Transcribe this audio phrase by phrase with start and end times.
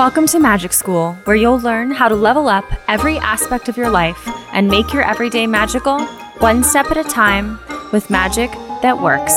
[0.00, 3.90] Welcome to Magic School, where you'll learn how to level up every aspect of your
[3.90, 6.02] life and make your everyday magical,
[6.38, 7.60] one step at a time,
[7.92, 8.50] with magic
[8.80, 9.34] that works.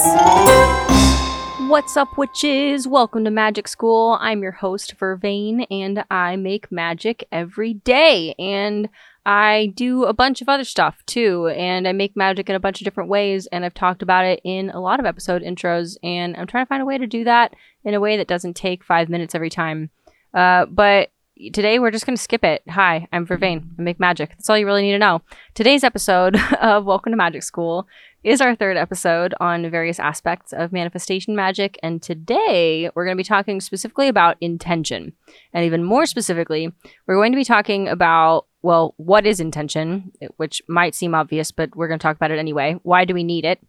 [1.69, 2.87] What's up, witches?
[2.87, 4.17] Welcome to Magic School.
[4.21, 8.33] I'm your host, Vervain, and I make magic every day.
[8.39, 8.87] And
[9.25, 12.79] I do a bunch of other stuff too, and I make magic in a bunch
[12.79, 16.37] of different ways, and I've talked about it in a lot of episode intros, and
[16.37, 18.81] I'm trying to find a way to do that in a way that doesn't take
[18.81, 19.89] five minutes every time.
[20.33, 21.11] Uh, but
[21.51, 22.63] today we're just going to skip it.
[22.69, 23.65] Hi, I'm Vervain.
[23.77, 24.29] I make magic.
[24.29, 25.21] That's all you really need to know.
[25.53, 27.87] Today's episode of Welcome to Magic School
[28.23, 31.77] is our third episode on various aspects of manifestation magic.
[31.83, 35.13] And today we're going to be talking specifically about intention.
[35.53, 36.71] And even more specifically,
[37.05, 41.75] we're going to be talking about, well, what is intention, which might seem obvious, but
[41.75, 42.79] we're going to talk about it anyway.
[42.83, 43.59] Why do we need it?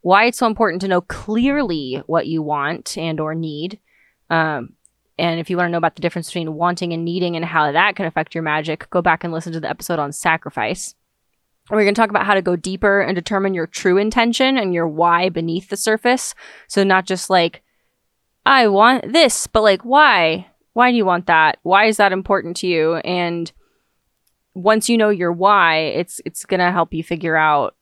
[0.00, 3.78] Why it's so important to know clearly what you want and or need.
[4.30, 4.74] Um,
[5.18, 7.72] and if you want to know about the difference between wanting and needing and how
[7.72, 10.94] that can affect your magic, go back and listen to the episode on sacrifice.
[11.70, 14.72] We're going to talk about how to go deeper and determine your true intention and
[14.72, 16.34] your why beneath the surface.
[16.66, 17.62] So, not just like,
[18.46, 20.46] I want this, but like, why?
[20.72, 21.58] Why do you want that?
[21.62, 22.96] Why is that important to you?
[22.96, 23.52] And
[24.54, 27.74] once you know your why, it's it's going to help you figure out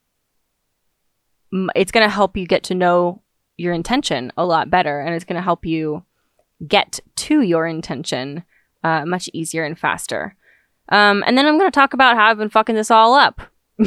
[1.74, 3.22] it's going to help you get to know
[3.56, 6.04] your intention a lot better and it's going to help you
[6.66, 8.44] get to your intention
[8.84, 10.36] uh, much easier and faster.
[10.90, 13.40] Um, and then I'm going to talk about how I've been fucking this all up.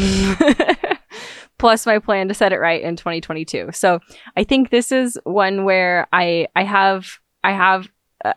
[1.57, 3.69] Plus my plan to set it right in 2022.
[3.73, 3.99] So
[4.35, 7.89] I think this is one where I I have I have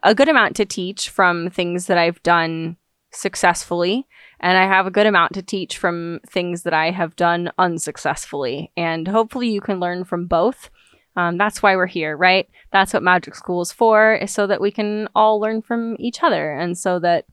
[0.02, 2.77] a good amount to teach from things that I've done
[3.12, 4.06] successfully
[4.41, 8.72] and I have a good amount to teach from things that I have done unsuccessfully.
[8.77, 10.70] And hopefully you can learn from both
[11.16, 12.48] um, that's why we're here, right?
[12.72, 16.22] That's what magic school is for, is so that we can all learn from each
[16.22, 17.27] other and so that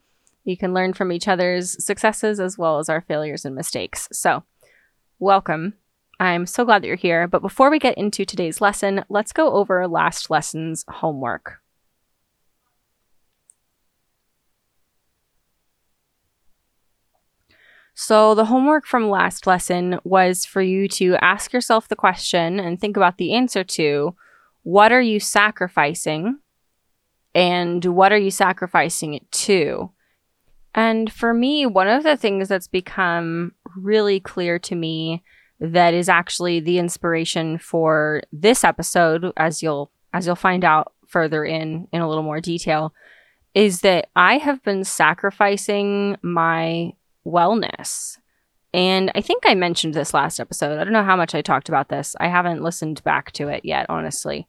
[0.44, 4.10] you can learn from each other's successes as well as our failures and mistakes.
[4.12, 4.44] So,
[5.20, 5.76] welcome.
[6.20, 7.28] I'm so glad that you're here.
[7.28, 11.59] But before we get into today's lesson, let's go over last lesson's homework.
[18.02, 22.80] So, the homework from last lesson was for you to ask yourself the question and
[22.80, 24.16] think about the answer to
[24.64, 26.40] what are you sacrificing
[27.36, 29.92] and what are you sacrificing it to?
[30.74, 35.22] And for me, one of the things that's become really clear to me
[35.60, 41.44] that is actually the inspiration for this episode as you'll as you'll find out further
[41.44, 42.94] in in a little more detail
[43.54, 46.94] is that I have been sacrificing my
[47.26, 48.18] wellness.
[48.74, 50.80] And I think I mentioned this last episode.
[50.80, 52.16] I don't know how much I talked about this.
[52.20, 54.48] I haven't listened back to it yet, honestly.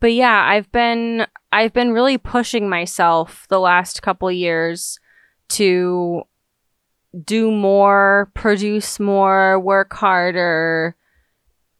[0.00, 4.98] But yeah, I've been I've been really pushing myself the last couple years
[5.50, 6.22] to
[7.24, 10.96] do more, produce more, work harder,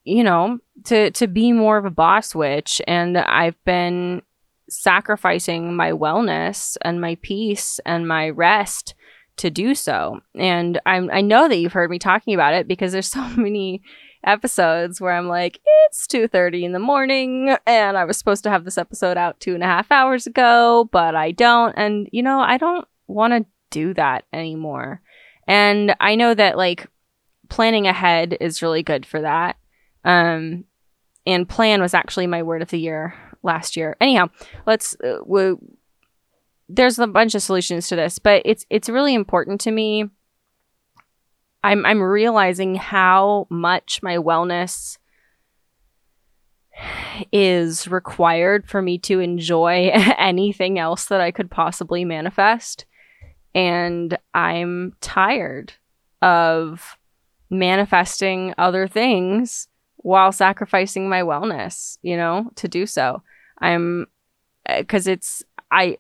[0.05, 4.23] you know, to to be more of a boss witch and I've been
[4.69, 8.95] sacrificing my wellness and my peace and my rest
[9.39, 10.21] to do so.
[10.35, 13.83] And I'm I know that you've heard me talking about it because there's so many
[14.25, 18.65] episodes where I'm like, it's 2:30 in the morning and I was supposed to have
[18.65, 21.75] this episode out two and a half hours ago, but I don't.
[21.77, 25.01] And you know, I don't want to do that anymore.
[25.47, 26.89] And I know that like
[27.49, 29.57] planning ahead is really good for that.
[30.05, 30.65] Um
[31.27, 33.97] and plan was actually my word of the year last year.
[34.01, 34.29] Anyhow,
[34.67, 35.55] let's uh, we,
[36.69, 40.05] there's a bunch of solutions to this, but it's it's really important to me.
[41.63, 44.99] I'm I'm realizing how much my wellness
[47.33, 52.85] is required for me to enjoy anything else that I could possibly manifest.
[53.55, 55.73] And I'm tired
[56.21, 56.99] of
[57.49, 63.23] manifesting other things while sacrificing my wellness, you know, to do so.
[63.59, 64.07] I'm
[64.69, 65.97] because it's I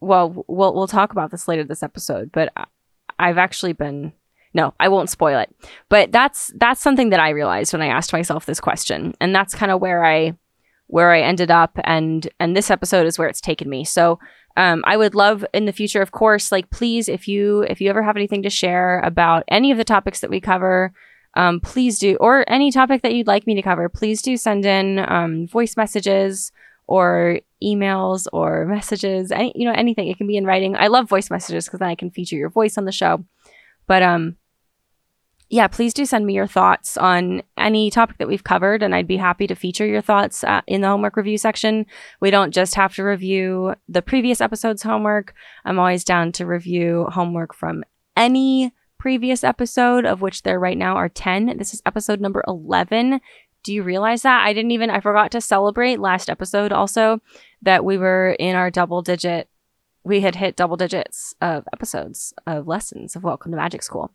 [0.00, 2.52] well, we'll we'll talk about this later this episode, but
[3.18, 4.12] I've actually been
[4.54, 5.54] no, I won't spoil it.
[5.88, 9.54] But that's that's something that I realized when I asked myself this question, and that's
[9.54, 10.36] kind of where I
[10.86, 13.84] where I ended up, and and this episode is where it's taken me.
[13.84, 14.18] So
[14.56, 17.90] um, I would love in the future, of course, like please, if you if you
[17.90, 20.92] ever have anything to share about any of the topics that we cover,
[21.34, 24.64] um, please do, or any topic that you'd like me to cover, please do send
[24.64, 26.50] in um, voice messages
[26.88, 30.08] or emails or messages, any, you know, anything.
[30.08, 30.74] It can be in writing.
[30.74, 33.24] I love voice messages because then I can feature your voice on the show.
[33.86, 34.36] But um,
[35.50, 39.06] yeah, please do send me your thoughts on any topic that we've covered, and I'd
[39.06, 41.86] be happy to feature your thoughts uh, in the homework review section.
[42.20, 45.34] We don't just have to review the previous episode's homework.
[45.64, 47.84] I'm always down to review homework from
[48.16, 51.56] any previous episode, of which there right now are 10.
[51.56, 53.20] This is episode number 11.
[53.62, 54.46] Do you realize that?
[54.46, 57.20] I didn't even, I forgot to celebrate last episode also
[57.62, 59.48] that we were in our double digit,
[60.04, 64.12] we had hit double digits of episodes of lessons of Welcome to Magic School.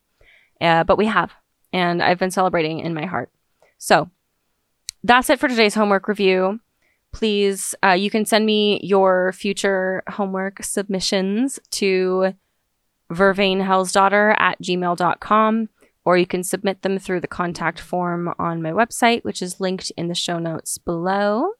[0.59, 1.33] Uh, but we have,
[1.71, 3.29] and I've been celebrating in my heart.
[3.77, 4.09] So
[5.03, 6.61] that's it for today's homework review.
[7.11, 12.33] Please, uh, you can send me your future homework submissions to
[13.11, 15.69] vervainhellsdaughter at gmail.com,
[16.05, 19.91] or you can submit them through the contact form on my website, which is linked
[19.97, 21.51] in the show notes below.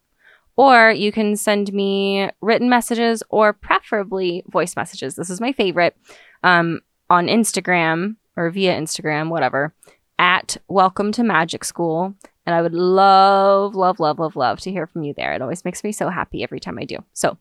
[0.56, 5.16] Or you can send me written messages or preferably voice messages.
[5.16, 5.98] This is my favorite
[6.44, 9.74] um, on Instagram or via Instagram, whatever,
[10.20, 12.14] at Welcome to Magic School.
[12.46, 15.34] And I would love, love, love, love, love to hear from you there.
[15.34, 16.98] It always makes me so happy every time I do.
[17.14, 17.38] So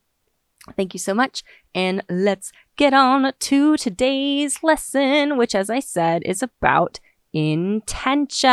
[0.77, 1.43] thank you so much.
[1.75, 7.01] And let's get on to today's lesson, which, as I said, is about
[7.33, 8.53] intention.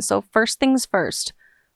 [0.00, 1.32] So, first things first,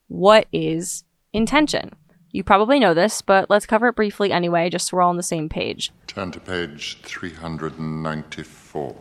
[0.08, 1.90] what is intention?
[2.30, 5.16] You probably know this, but let's cover it briefly anyway, just so we're all on
[5.16, 5.92] the same page.
[6.08, 8.96] Turn to page 394.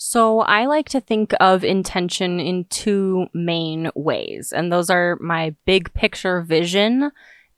[0.00, 5.56] So I like to think of intention in two main ways, and those are my
[5.66, 7.10] big picture vision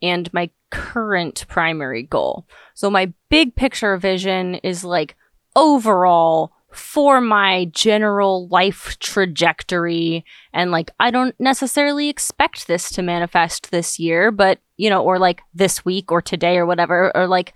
[0.03, 2.47] and my current primary goal.
[2.75, 5.17] So my big picture vision is like
[5.57, 13.71] overall for my general life trajectory and like I don't necessarily expect this to manifest
[13.71, 17.55] this year, but you know, or like this week or today or whatever, or like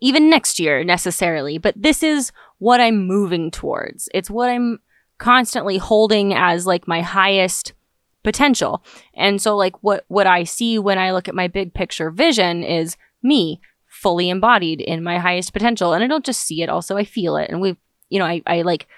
[0.00, 4.08] even next year necessarily, but this is what I'm moving towards.
[4.12, 4.80] It's what I'm
[5.18, 7.72] constantly holding as like my highest
[8.22, 8.84] potential.
[9.14, 12.62] And so like what what I see when I look at my big picture vision
[12.62, 15.92] is me fully embodied in my highest potential.
[15.92, 17.50] And I don't just see it, also I feel it.
[17.50, 17.76] And we
[18.08, 18.88] you know, I, I like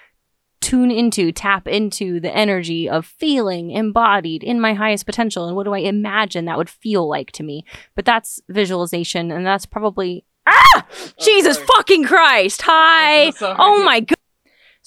[0.59, 5.47] tune into, tap into the energy of feeling embodied in my highest potential.
[5.47, 7.65] And what do I imagine that would feel like to me?
[7.95, 10.85] But that's visualization, and that's probably Ah!
[11.19, 12.63] Jesus fucking Christ.
[12.63, 13.31] Hi.
[13.41, 14.15] Oh my god.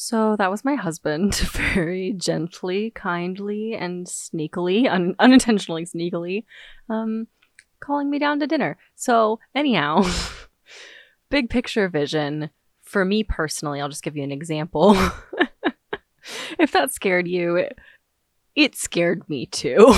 [0.00, 6.44] So that was my husband, very gently, kindly, and sneakily, un- unintentionally sneakily,
[6.88, 7.26] um,
[7.80, 8.76] calling me down to dinner.
[8.94, 10.08] So, anyhow,
[11.30, 12.50] big picture vision
[12.80, 14.96] for me personally, I'll just give you an example.
[16.60, 17.76] if that scared you, it,
[18.54, 19.94] it scared me too.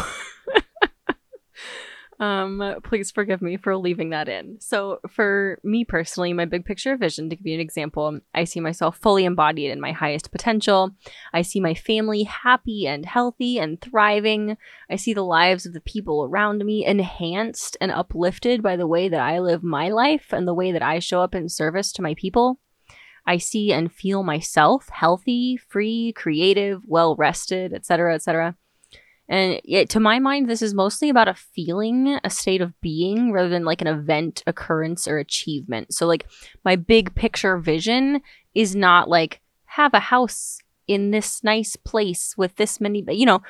[2.20, 4.60] Um, please forgive me for leaving that in.
[4.60, 8.60] So, for me personally, my big picture vision, to give you an example, I see
[8.60, 10.90] myself fully embodied in my highest potential.
[11.32, 14.58] I see my family happy and healthy and thriving.
[14.90, 19.08] I see the lives of the people around me enhanced and uplifted by the way
[19.08, 22.02] that I live my life and the way that I show up in service to
[22.02, 22.60] my people.
[23.26, 28.56] I see and feel myself healthy, free, creative, well rested, etc., etc.
[29.30, 29.60] And
[29.90, 33.64] to my mind, this is mostly about a feeling, a state of being, rather than
[33.64, 35.94] like an event, occurrence, or achievement.
[35.94, 36.26] So, like,
[36.64, 38.22] my big picture vision
[38.56, 43.40] is not like have a house in this nice place with this many, you know,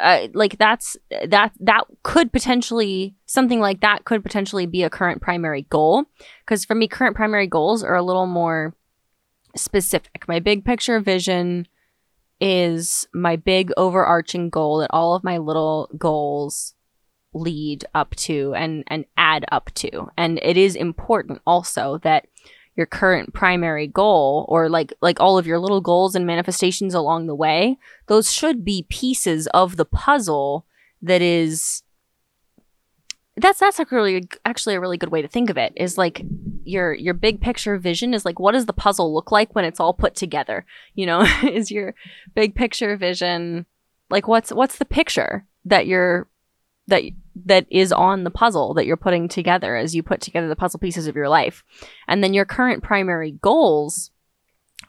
[0.00, 0.96] uh, like that's
[1.28, 6.04] that that could potentially something like that could potentially be a current primary goal.
[6.40, 8.74] Because for me, current primary goals are a little more
[9.54, 10.26] specific.
[10.26, 11.68] My big picture vision
[12.40, 16.74] is my big overarching goal that all of my little goals
[17.32, 20.10] lead up to and and add up to.
[20.16, 22.26] And it is important also that
[22.76, 27.26] your current primary goal or like like all of your little goals and manifestations along
[27.26, 30.66] the way those should be pieces of the puzzle
[31.00, 31.82] that is
[33.36, 36.22] that's that's actually actually a really good way to think of it is like
[36.64, 39.80] your your big picture vision is like what does the puzzle look like when it's
[39.80, 40.64] all put together?
[40.94, 41.94] You know is your
[42.34, 43.66] big picture vision
[44.10, 46.28] like what's what's the picture that you're
[46.88, 47.02] that
[47.44, 50.80] that is on the puzzle that you're putting together as you put together the puzzle
[50.80, 51.62] pieces of your life?
[52.08, 54.10] And then your current primary goals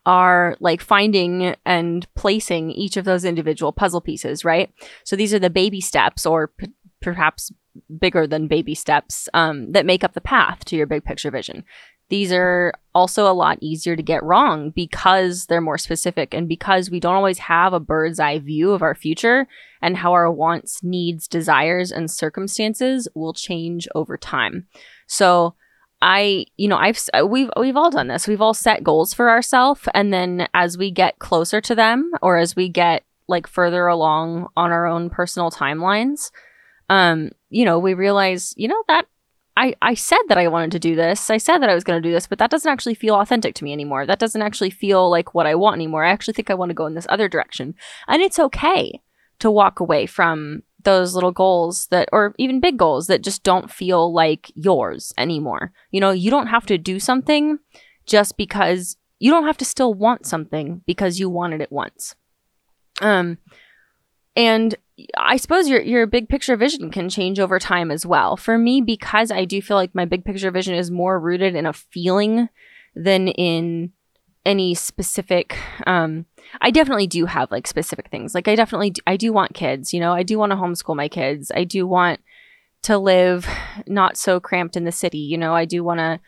[0.06, 4.72] are like finding and placing each of those individual puzzle pieces right?
[5.04, 6.72] So these are the baby steps or p-
[7.14, 7.52] perhaps
[8.00, 11.64] bigger than baby steps um, that make up the path to your big picture vision.
[12.10, 16.90] These are also a lot easier to get wrong because they're more specific and because
[16.90, 19.48] we don't always have a bird's eye view of our future
[19.82, 24.68] and how our wants, needs, desires, and circumstances will change over time.
[25.08, 25.56] So,
[26.02, 28.28] I, you know, I've we've we've all done this.
[28.28, 32.38] We've all set goals for ourselves, and then as we get closer to them, or
[32.38, 36.32] as we get like further along on our own personal timelines,
[36.90, 39.08] um, you know, we realize, you know, that
[39.56, 41.30] I I said that I wanted to do this.
[41.30, 43.56] I said that I was going to do this, but that doesn't actually feel authentic
[43.56, 44.06] to me anymore.
[44.06, 46.06] That doesn't actually feel like what I want anymore.
[46.06, 47.76] I actually think I want to go in this other direction,
[48.08, 49.02] and it's okay
[49.40, 53.70] to walk away from those little goals that or even big goals that just don't
[53.70, 55.74] feel like yours anymore.
[55.92, 57.60] You know, you don't have to do something
[58.06, 62.16] just because you don't have to still want something because you wanted it once.
[63.02, 63.38] Um
[64.36, 64.76] and
[65.16, 68.36] I suppose your your big picture vision can change over time as well.
[68.36, 71.66] For me because I do feel like my big picture vision is more rooted in
[71.66, 72.50] a feeling
[72.96, 73.92] than in
[74.46, 76.26] any specific um
[76.62, 78.34] I definitely do have like specific things.
[78.34, 80.14] Like I definitely do, I do want kids, you know.
[80.14, 81.52] I do want to homeschool my kids.
[81.54, 82.22] I do want
[82.84, 83.48] to live
[83.86, 85.54] not so cramped in the city, you know.
[85.54, 86.20] I do want to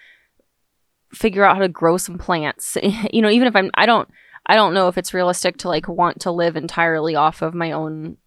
[1.14, 2.78] figure out how to grow some plants.
[3.14, 4.10] you know, even if I'm I don't
[4.46, 7.72] I don't know if it's realistic to like want to live entirely off of my
[7.72, 8.18] own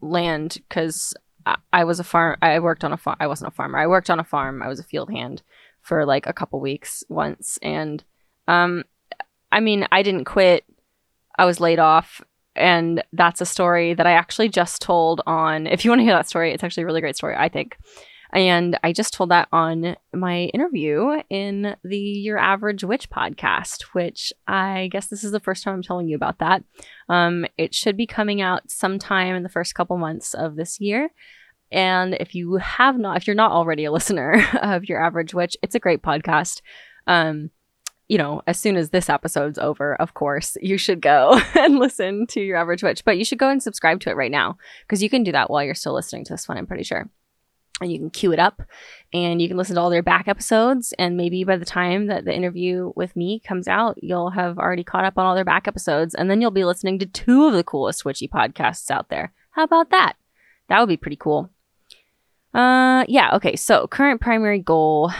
[0.00, 1.14] land cuz
[1.46, 3.16] I, I was a farm I worked on a farm.
[3.20, 3.78] I wasn't a farmer.
[3.78, 4.62] I worked on a farm.
[4.62, 5.42] I was a field hand
[5.80, 8.04] for like a couple weeks once and
[8.46, 8.84] um
[9.50, 10.64] I mean, I didn't quit
[11.38, 12.20] I was laid off.
[12.56, 15.68] And that's a story that I actually just told on.
[15.68, 17.78] If you want to hear that story, it's actually a really great story, I think.
[18.32, 24.32] And I just told that on my interview in the Your Average Witch podcast, which
[24.46, 26.62] I guess this is the first time I'm telling you about that.
[27.08, 31.10] Um, it should be coming out sometime in the first couple months of this year.
[31.70, 35.56] And if you have not, if you're not already a listener of Your Average Witch,
[35.62, 36.60] it's a great podcast.
[37.06, 37.50] Um,
[38.08, 42.26] you know, as soon as this episode's over, of course, you should go and listen
[42.28, 43.04] to your average witch.
[43.04, 44.56] But you should go and subscribe to it right now
[44.86, 47.08] because you can do that while you're still listening to this one, I'm pretty sure.
[47.80, 48.62] And you can queue it up
[49.12, 50.92] and you can listen to all their back episodes.
[50.98, 54.82] And maybe by the time that the interview with me comes out, you'll have already
[54.84, 56.14] caught up on all their back episodes.
[56.14, 59.32] And then you'll be listening to two of the coolest witchy podcasts out there.
[59.52, 60.14] How about that?
[60.68, 61.50] That would be pretty cool.
[62.52, 63.54] Uh, yeah, okay.
[63.56, 65.12] So, current primary goal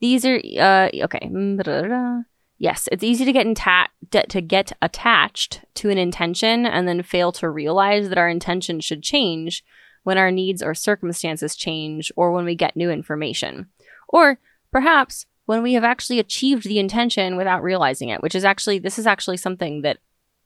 [0.00, 1.28] these are uh okay.
[1.32, 2.24] Mm,
[2.58, 3.88] yes, it's easy to get inta-
[4.28, 9.02] to get attached to an intention and then fail to realize that our intention should
[9.02, 9.64] change
[10.06, 13.66] when our needs or circumstances change or when we get new information.
[14.06, 14.38] Or
[14.70, 19.00] perhaps when we have actually achieved the intention without realizing it, which is actually this
[19.00, 19.98] is actually something that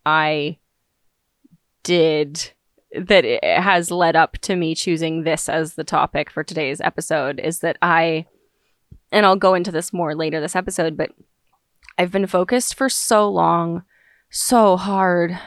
[0.06, 0.56] I
[1.82, 2.52] did
[2.98, 7.38] that it has led up to me choosing this as the topic for today's episode
[7.38, 8.24] is that I
[9.12, 11.12] and I'll go into this more later this episode, but
[11.98, 13.82] I've been focused for so long,
[14.30, 15.38] so hard.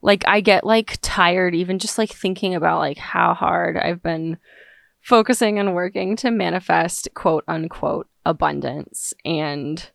[0.00, 4.38] Like I get like tired even just like thinking about like how hard I've been
[5.00, 9.90] focusing and working to manifest quote unquote abundance and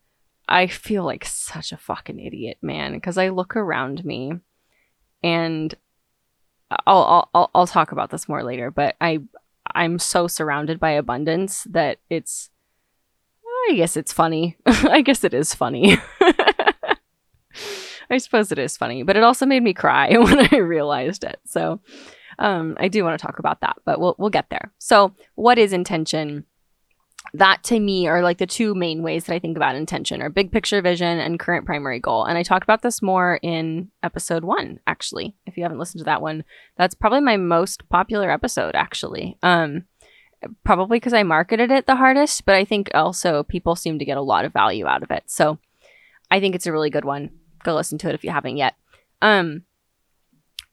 [0.48, 4.34] I feel like such a fucking idiot, man, because I look around me
[5.24, 5.74] and
[6.86, 9.20] I'll, I'll I'll talk about this more later, but I
[9.74, 12.50] I'm so surrounded by abundance that it's
[13.70, 14.58] I guess it's funny.
[14.66, 15.98] I guess it is funny.
[18.10, 21.40] I suppose it is funny, but it also made me cry when I realized it.
[21.46, 21.80] So
[22.40, 24.74] um, I do want to talk about that, but we'll we'll get there.
[24.80, 26.46] So, what is intention?
[27.36, 30.30] That to me are like the two main ways that I think about intention are
[30.30, 32.26] big picture vision and current primary goal.
[32.26, 35.36] And I talked about this more in episode one, actually.
[35.48, 36.44] If you haven't listened to that one,
[36.78, 39.38] that's probably my most popular episode, actually.
[39.42, 39.86] Um,
[40.64, 44.18] probably because I marketed it the hardest, but I think also people seem to get
[44.18, 45.24] a lot of value out of it.
[45.26, 45.58] So
[46.30, 47.32] I think it's a really good one.
[47.64, 48.76] Go listen to it if you haven't yet.
[49.22, 49.64] Um,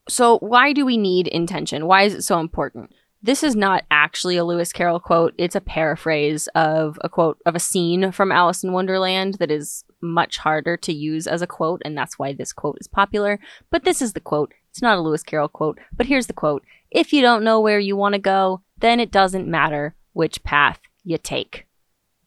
[0.09, 1.87] so why do we need intention?
[1.87, 2.93] Why is it so important?
[3.23, 5.35] This is not actually a Lewis Carroll quote.
[5.37, 9.85] It's a paraphrase of a quote of a scene from Alice in Wonderland that is
[10.01, 13.39] much harder to use as a quote, and that's why this quote is popular.
[13.71, 14.55] But this is the quote.
[14.71, 17.79] It's not a Lewis Carroll quote, but here's the quote If you don't know where
[17.79, 21.67] you want to go, then it doesn't matter which path you take.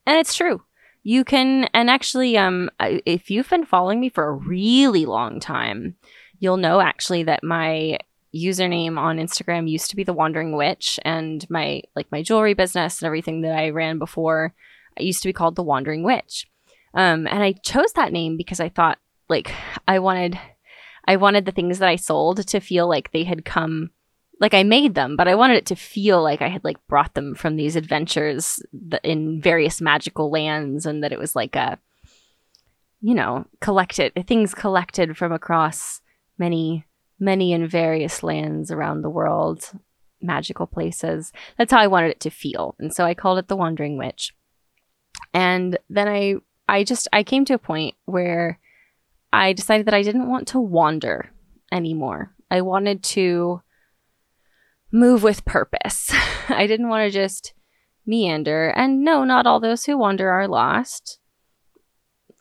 [0.05, 0.61] And it's true.
[1.03, 5.95] You can, and actually, um, if you've been following me for a really long time,
[6.39, 7.99] you'll know actually that my
[8.33, 13.01] username on Instagram used to be the Wandering Witch, and my like my jewelry business
[13.01, 14.53] and everything that I ran before,
[14.97, 16.47] I used to be called the Wandering Witch.
[16.93, 18.97] Um, and I chose that name because I thought
[19.29, 19.51] like
[19.87, 20.39] I wanted,
[21.05, 23.91] I wanted the things that I sold to feel like they had come,
[24.39, 27.13] like I made them, but I wanted it to feel like I had like brought
[27.13, 28.61] them from these adventures
[29.03, 31.79] in various magical lands, and that it was like a,
[33.01, 36.01] you know, collected things collected from across
[36.37, 36.85] many
[37.19, 39.71] many and various lands around the world,
[40.21, 41.31] magical places.
[41.57, 42.75] That's how I wanted it to feel.
[42.79, 44.33] And so I called it The Wandering Witch.
[45.33, 46.35] And then I
[46.67, 48.59] I just I came to a point where
[49.31, 51.29] I decided that I didn't want to wander
[51.71, 52.33] anymore.
[52.51, 53.61] I wanted to
[54.93, 56.11] move with purpose.
[56.47, 57.53] I didn't want to just
[58.05, 58.69] meander.
[58.69, 61.19] And no, not all those who wander are lost.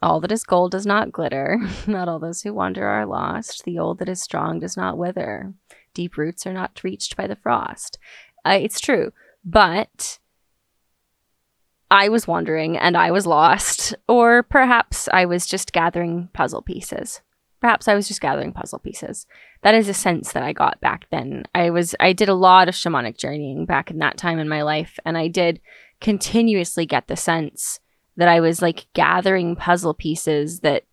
[0.01, 1.59] All that is gold does not glitter.
[1.87, 3.65] not all those who wander are lost.
[3.65, 5.55] The old that is strong does not wither.
[5.95, 7.99] Deep roots are not reached by the frost.
[8.45, 9.13] Uh, it's true.
[9.45, 10.19] But
[11.91, 17.21] I was wandering and I was lost, or perhaps I was just gathering puzzle pieces.
[17.63, 19.27] Perhaps I was just gathering puzzle pieces.
[19.63, 21.45] That is a sense that I got back then.
[21.55, 24.63] I was I did a lot of shamanic journeying back in that time in my
[24.63, 25.61] life, and I did
[26.01, 27.81] continuously get the sense
[28.17, 30.85] that I was like gathering puzzle pieces that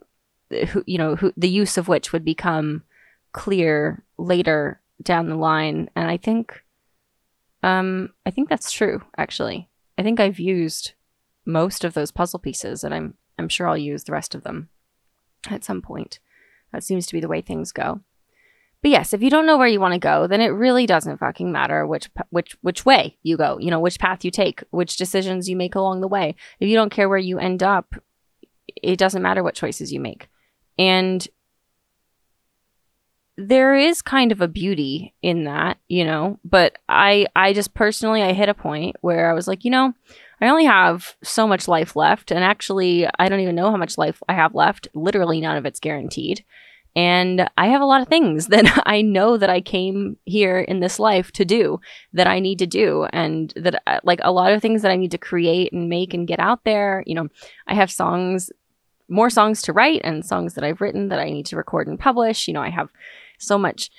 [0.85, 2.83] you know who, the use of which would become
[3.31, 6.63] clear later down the line and i think
[7.63, 10.93] um i think that's true actually i think i've used
[11.45, 14.69] most of those puzzle pieces and i'm i'm sure i'll use the rest of them
[15.49, 16.19] at some point
[16.71, 18.01] that seems to be the way things go.
[18.81, 21.17] But yes if you don't know where you want to go then it really doesn't
[21.17, 24.95] fucking matter which which which way you go you know which path you take which
[24.95, 26.35] decisions you make along the way.
[26.59, 27.95] If you don't care where you end up
[28.81, 30.29] it doesn't matter what choices you make.
[30.77, 31.27] And
[33.37, 38.21] there is kind of a beauty in that, you know, but I I just personally
[38.21, 39.93] I hit a point where I was like, you know,
[40.41, 43.97] I only have so much life left and actually I don't even know how much
[43.97, 44.87] life I have left.
[44.93, 46.43] Literally none of it's guaranteed.
[46.95, 50.79] And I have a lot of things that I know that I came here in
[50.79, 51.79] this life to do
[52.13, 53.05] that I need to do.
[53.13, 56.13] And that, uh, like, a lot of things that I need to create and make
[56.13, 57.03] and get out there.
[57.05, 57.27] You know,
[57.67, 58.51] I have songs,
[59.07, 61.99] more songs to write and songs that I've written that I need to record and
[61.99, 62.47] publish.
[62.47, 62.89] You know, I have
[63.37, 63.91] so much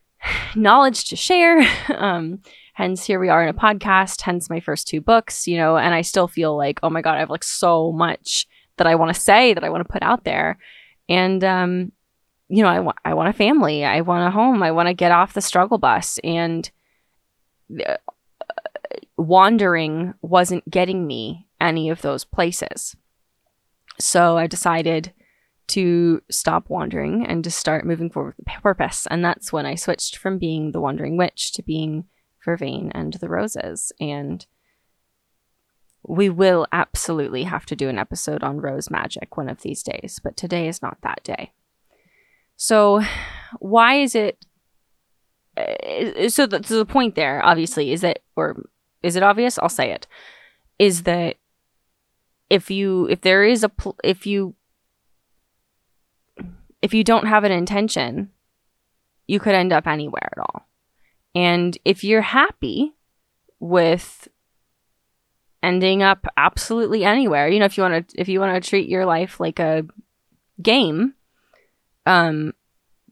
[0.54, 1.66] knowledge to share.
[1.94, 2.40] Um,
[2.72, 5.94] hence, here we are in a podcast, hence my first two books, you know, and
[5.94, 8.46] I still feel like, oh my God, I have like so much
[8.78, 10.58] that I want to say, that I want to put out there.
[11.08, 11.92] And, um,
[12.48, 13.84] you know, I I want a family.
[13.84, 14.62] I want a home.
[14.62, 16.18] I want to get off the struggle bus.
[16.22, 16.70] And
[17.86, 17.96] uh,
[19.16, 22.96] wandering wasn't getting me any of those places.
[23.98, 25.12] So I decided
[25.68, 29.06] to stop wandering and to start moving forward with purpose.
[29.10, 32.04] And that's when I switched from being the wandering witch to being
[32.44, 33.92] Vervain and the Roses.
[34.00, 34.46] And
[36.02, 40.20] we will absolutely have to do an episode on rose magic one of these days,
[40.22, 41.52] but today is not that day.
[42.56, 43.02] So,
[43.58, 44.44] why is it?
[45.56, 48.64] Uh, so, the, so the point there, obviously, is that, or
[49.02, 49.58] is it obvious?
[49.58, 50.06] I'll say it.
[50.78, 51.36] Is that
[52.50, 54.54] if you, if there is a, pl- if you
[56.82, 58.30] if you don't have an intention,
[59.28, 60.68] you could end up anywhere at all.
[61.34, 62.92] And if you're happy
[63.58, 64.28] with
[65.62, 68.88] ending up absolutely anywhere, you know, if you want to if you want to treat
[68.88, 69.84] your life like a
[70.60, 71.14] game,
[72.06, 72.52] um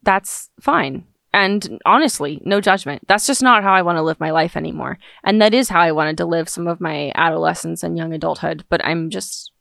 [0.02, 1.04] that's fine.
[1.32, 3.06] And honestly, no judgment.
[3.06, 4.98] That's just not how I want to live my life anymore.
[5.22, 8.64] And that is how I wanted to live some of my adolescence and young adulthood,
[8.68, 9.52] but I'm just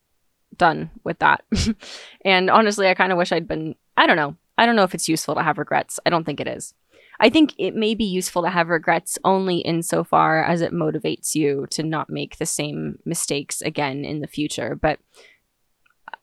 [0.58, 1.44] done with that.
[2.26, 4.36] and honestly, I kind of wish I'd been I don't know.
[4.58, 6.00] I don't know if it's useful to have regrets.
[6.06, 6.74] I don't think it is.
[7.20, 11.68] I think it may be useful to have regrets only insofar as it motivates you
[11.72, 14.76] to not make the same mistakes again in the future.
[14.76, 15.00] But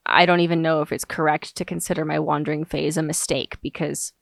[0.05, 4.13] I don't even know if it's correct to consider my wandering phase a mistake because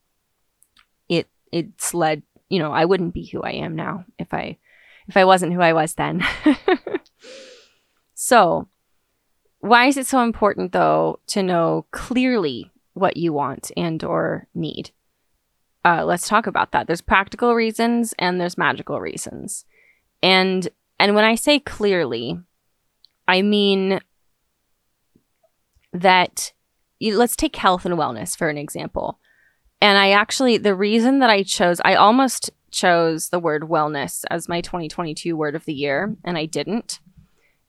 [1.07, 4.57] it it's led, you know, I wouldn't be who I am now if I
[5.07, 6.25] if I wasn't who I was then.
[8.15, 8.67] so,
[9.59, 14.89] why is it so important though to know clearly what you want and or need.
[15.85, 16.87] Uh, let's talk about that.
[16.87, 19.65] There's practical reasons and there's magical reasons.
[20.23, 20.67] And
[20.99, 22.39] and when I say clearly,
[23.27, 23.99] I mean
[25.93, 26.53] that
[26.99, 29.19] you, let's take health and wellness for an example.
[29.79, 34.49] And I actually the reason that I chose I almost chose the word wellness as
[34.49, 36.99] my 2022 word of the year and I didn't.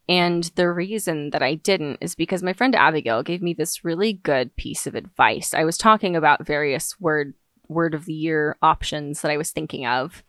[0.08, 4.14] And the reason that I didn't is because my friend Abigail gave me this really
[4.14, 5.52] good piece of advice.
[5.52, 7.34] I was talking about various word
[7.68, 10.22] word of the year options that I was thinking of.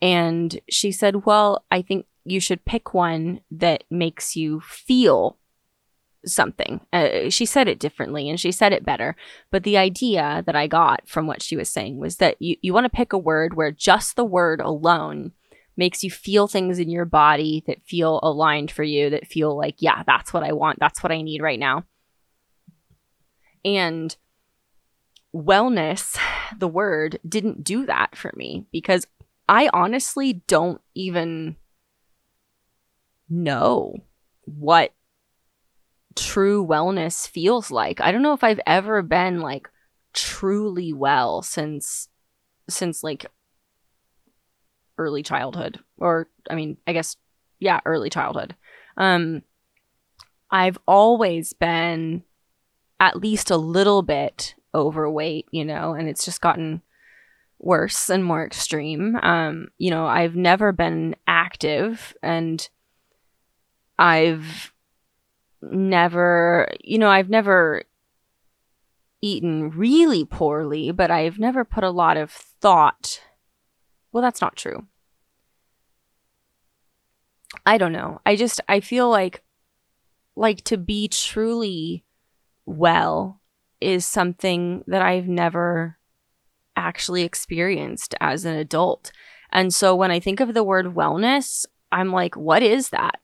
[0.00, 5.38] And she said, "Well, I think you should pick one that makes you feel
[6.24, 9.16] something." Uh, she said it differently and she said it better,
[9.50, 12.72] but the idea that I got from what she was saying was that you you
[12.72, 15.32] want to pick a word where just the word alone
[15.76, 19.76] makes you feel things in your body that feel aligned for you, that feel like,
[19.78, 20.78] yeah, that's what I want.
[20.78, 21.84] That's what I need right now.
[23.64, 24.14] And
[25.34, 26.18] wellness,
[26.58, 29.06] the word, didn't do that for me because
[29.48, 31.56] I honestly don't even
[33.28, 33.94] know
[34.44, 34.92] what
[36.14, 38.00] true wellness feels like.
[38.00, 39.68] I don't know if I've ever been like
[40.12, 42.08] truly well since
[42.68, 43.26] since like
[44.98, 47.16] early childhood or I mean, I guess
[47.58, 48.54] yeah, early childhood.
[48.96, 49.42] Um
[50.50, 52.24] I've always been
[53.00, 56.82] at least a little bit overweight, you know, and it's just gotten
[57.58, 59.16] worse and more extreme.
[59.16, 62.68] Um, you know, I've never been active and
[63.98, 64.72] I've
[65.62, 67.84] never, you know, I've never
[69.20, 73.20] eaten really poorly, but I've never put a lot of thought.
[74.10, 74.86] Well, that's not true.
[77.64, 78.20] I don't know.
[78.26, 79.42] I just I feel like
[80.34, 82.04] like to be truly
[82.64, 83.41] well
[83.82, 85.98] is something that I've never
[86.76, 89.12] actually experienced as an adult.
[89.50, 93.20] And so when I think of the word wellness, I'm like, what is that?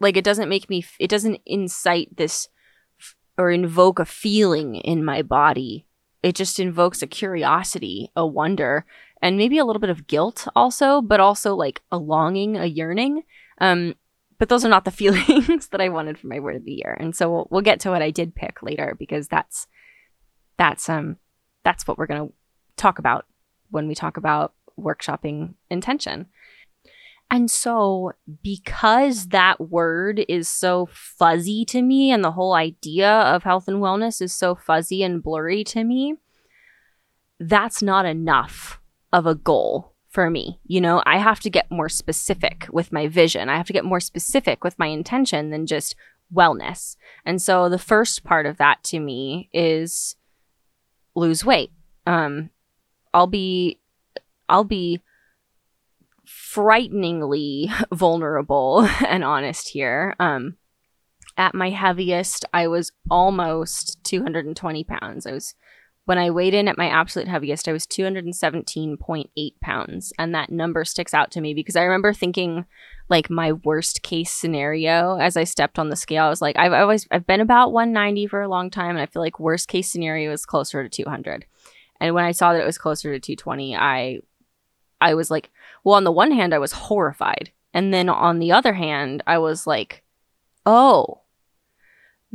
[0.00, 2.48] Like, it doesn't make me, it doesn't incite this
[3.36, 5.86] or invoke a feeling in my body.
[6.22, 8.86] It just invokes a curiosity, a wonder,
[9.20, 13.22] and maybe a little bit of guilt also, but also like a longing, a yearning.
[13.60, 13.94] Um,
[14.38, 16.96] but those are not the feelings that I wanted for my word of the year.
[16.98, 19.66] And so we'll, we'll get to what I did pick later because that's
[20.56, 21.16] that's um
[21.64, 22.34] that's what we're going to
[22.76, 23.26] talk about
[23.70, 26.26] when we talk about workshopping intention.
[27.30, 33.42] And so, because that word is so fuzzy to me, and the whole idea of
[33.42, 36.16] health and wellness is so fuzzy and blurry to me,
[37.40, 38.80] that's not enough
[39.12, 40.60] of a goal for me.
[40.64, 43.84] You know, I have to get more specific with my vision, I have to get
[43.84, 45.96] more specific with my intention than just
[46.32, 46.96] wellness.
[47.26, 50.14] And so, the first part of that to me is
[51.16, 51.72] lose weight.
[52.06, 52.50] Um,
[53.12, 53.80] I'll be,
[54.48, 55.02] I'll be
[56.24, 60.14] frighteningly vulnerable and honest here.
[60.20, 60.56] Um,
[61.36, 65.26] at my heaviest, I was almost 220 pounds.
[65.26, 65.56] I was,
[66.06, 70.12] when I weighed in at my absolute heaviest, I was 217.8 pounds.
[70.18, 72.66] And that number sticks out to me because I remember thinking,
[73.08, 76.24] like, my worst case scenario as I stepped on the scale.
[76.24, 78.90] I was like, I've always, I've been about 190 for a long time.
[78.90, 81.46] And I feel like worst case scenario is closer to 200.
[82.00, 84.20] And when I saw that it was closer to 220, I
[85.00, 85.50] I was like,
[85.84, 87.52] well, on the one hand, I was horrified.
[87.74, 90.02] And then on the other hand, I was like,
[90.64, 91.20] oh,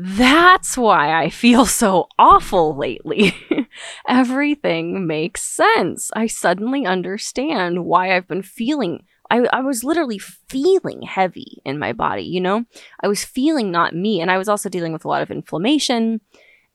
[0.02, 3.36] that's why I feel so awful lately.
[4.08, 6.10] Everything makes sense.
[6.16, 9.04] I suddenly understand why I've been feeling.
[9.30, 12.64] I, I was literally feeling heavy in my body, you know?
[13.04, 14.22] I was feeling not me.
[14.22, 16.22] And I was also dealing with a lot of inflammation.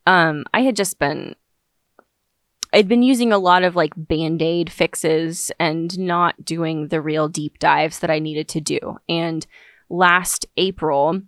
[0.07, 1.35] Um, I had just been
[2.75, 7.29] I'd been using a lot of like band aid fixes and not doing the real
[7.29, 8.99] deep dives that I needed to do.
[9.09, 9.47] And
[9.89, 11.23] last April,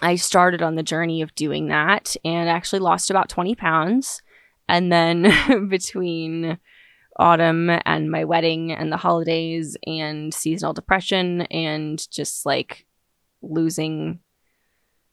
[0.00, 4.22] I started on the journey of doing that and actually lost about 20 pounds.
[4.68, 6.58] And then between
[7.18, 12.86] autumn and my wedding and the holidays and seasonal depression and just like
[13.42, 14.20] losing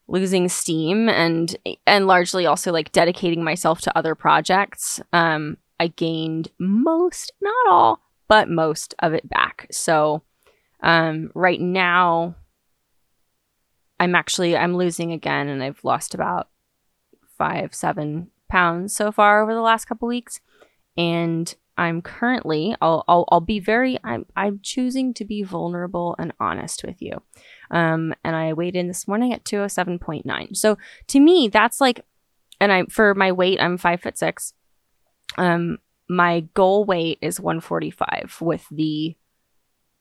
[0.07, 6.49] losing steam and and largely also like dedicating myself to other projects um i gained
[6.59, 10.21] most not all but most of it back so
[10.81, 12.35] um right now
[13.99, 16.49] i'm actually i'm losing again and i've lost about
[17.37, 20.39] five seven pounds so far over the last couple weeks
[20.95, 26.33] and i'm currently i'll i'll, I'll be very i'm i'm choosing to be vulnerable and
[26.39, 27.21] honest with you
[27.71, 30.55] um, and I weighed in this morning at 207.9.
[30.55, 32.01] So to me, that's like,
[32.59, 34.53] and I, for my weight, I'm five foot six.
[35.37, 35.79] Um,
[36.09, 39.15] my goal weight is 145 with the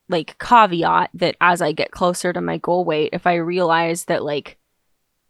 [0.08, 4.22] like caveat that as I get closer to my goal weight, if I realize that
[4.22, 4.58] like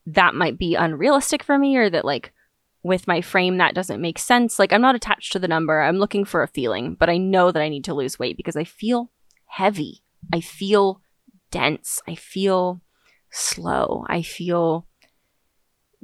[0.07, 2.33] that might be unrealistic for me or that like
[2.83, 5.81] with my frame that doesn't make sense, like I'm not attached to the number.
[5.81, 8.57] I'm looking for a feeling, but I know that I need to lose weight because
[8.57, 9.11] I feel
[9.47, 10.03] heavy.
[10.33, 11.01] I feel
[11.51, 12.01] dense.
[12.07, 12.81] I feel
[13.31, 14.05] slow.
[14.09, 14.87] I feel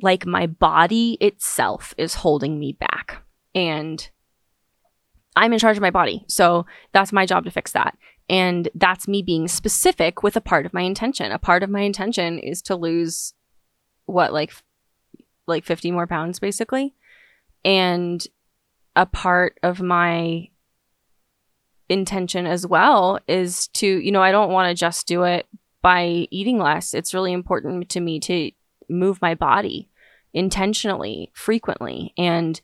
[0.00, 3.22] like my body itself is holding me back.
[3.54, 4.08] And
[5.36, 6.24] I'm in charge of my body.
[6.28, 7.96] So that's my job to fix that.
[8.32, 11.30] And that's me being specific with a part of my intention.
[11.30, 13.34] A part of my intention is to lose
[14.06, 14.52] what like
[15.46, 16.94] like 50 more pounds basically.
[17.62, 18.26] And
[18.96, 20.48] a part of my
[21.90, 25.46] intention as well is to, you know, I don't want to just do it
[25.82, 26.94] by eating less.
[26.94, 28.50] It's really important to me to
[28.88, 29.90] move my body
[30.32, 32.14] intentionally, frequently.
[32.16, 32.58] And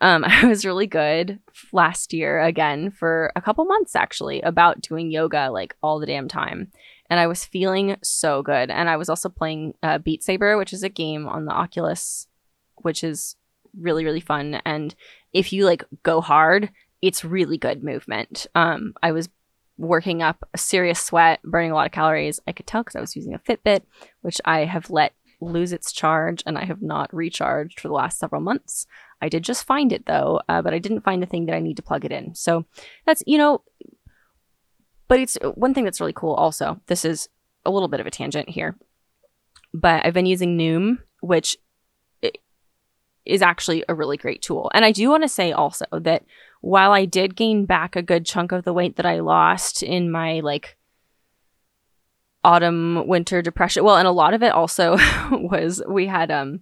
[0.00, 1.38] um, I was really good
[1.72, 6.28] last year again for a couple months actually about doing yoga like all the damn
[6.28, 6.70] time.
[7.08, 8.70] and I was feeling so good.
[8.70, 12.26] And I was also playing uh, Beat Saber, which is a game on the Oculus,
[12.76, 13.36] which is
[13.78, 14.60] really really fun.
[14.64, 14.94] And
[15.32, 16.70] if you like go hard,
[17.02, 18.46] it's really good movement.
[18.54, 19.28] Um, I was
[19.78, 22.40] working up a serious sweat, burning a lot of calories.
[22.46, 23.82] I could tell because I was using a Fitbit,
[24.22, 28.18] which I have let lose its charge and I have not recharged for the last
[28.18, 28.86] several months.
[29.20, 31.60] I did just find it though, uh, but I didn't find the thing that I
[31.60, 32.34] need to plug it in.
[32.34, 32.64] So
[33.06, 33.62] that's, you know,
[35.08, 36.80] but it's one thing that's really cool also.
[36.86, 37.28] This is
[37.64, 38.76] a little bit of a tangent here,
[39.72, 41.56] but I've been using Noom, which
[43.26, 44.70] is actually a really great tool.
[44.72, 46.24] And I do want to say also that
[46.60, 50.10] while I did gain back a good chunk of the weight that I lost in
[50.10, 50.76] my like
[52.44, 54.96] autumn winter depression, well, and a lot of it also
[55.30, 56.60] was we had um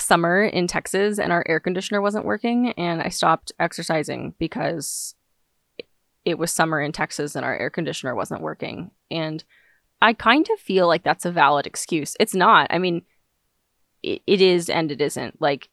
[0.00, 5.14] summer in Texas and our air conditioner wasn't working and I stopped exercising because
[6.24, 8.90] it was summer in Texas and our air conditioner wasn't working.
[9.10, 9.42] And
[10.02, 12.16] I kind of feel like that's a valid excuse.
[12.20, 12.66] It's not.
[12.70, 13.02] I mean,
[14.02, 15.40] it, it is and it isn't.
[15.40, 15.68] Like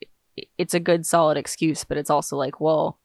[0.57, 2.99] it's a good solid excuse, but it's also like, well,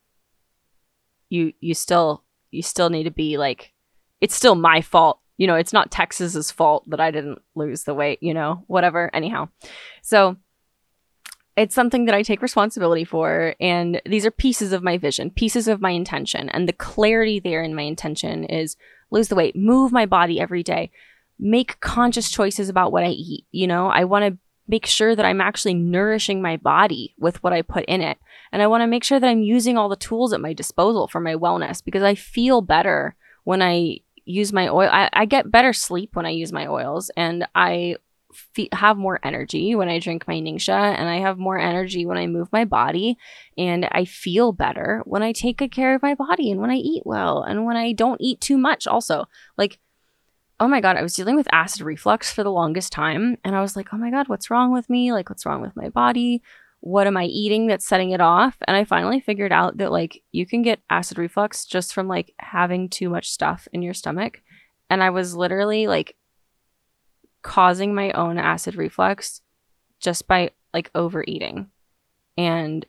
[1.28, 3.72] you you still you still need to be like
[4.20, 5.20] it's still my fault.
[5.36, 9.10] You know, it's not Texas's fault that I didn't lose the weight, you know, whatever.
[9.14, 9.48] Anyhow.
[10.02, 10.36] So
[11.60, 13.54] it's something that I take responsibility for.
[13.60, 16.48] And these are pieces of my vision, pieces of my intention.
[16.48, 18.78] And the clarity there in my intention is
[19.10, 20.90] lose the weight, move my body every day,
[21.38, 23.44] make conscious choices about what I eat.
[23.52, 27.52] You know, I want to make sure that I'm actually nourishing my body with what
[27.52, 28.16] I put in it.
[28.52, 31.08] And I want to make sure that I'm using all the tools at my disposal
[31.08, 34.88] for my wellness because I feel better when I use my oil.
[34.90, 37.96] I, I get better sleep when I use my oils and I
[38.72, 42.26] have more energy when I drink my Ningxia and I have more energy when I
[42.26, 43.16] move my body
[43.58, 46.76] and I feel better when I take good care of my body and when I
[46.76, 49.26] eat well and when I don't eat too much also.
[49.56, 49.78] Like
[50.60, 53.62] oh my god, I was dealing with acid reflux for the longest time and I
[53.62, 55.12] was like, "Oh my god, what's wrong with me?
[55.12, 56.42] Like what's wrong with my body?
[56.80, 60.22] What am I eating that's setting it off?" And I finally figured out that like
[60.32, 64.42] you can get acid reflux just from like having too much stuff in your stomach.
[64.90, 66.14] And I was literally like
[67.42, 69.40] causing my own acid reflux
[70.00, 71.70] just by like overeating.
[72.36, 72.86] And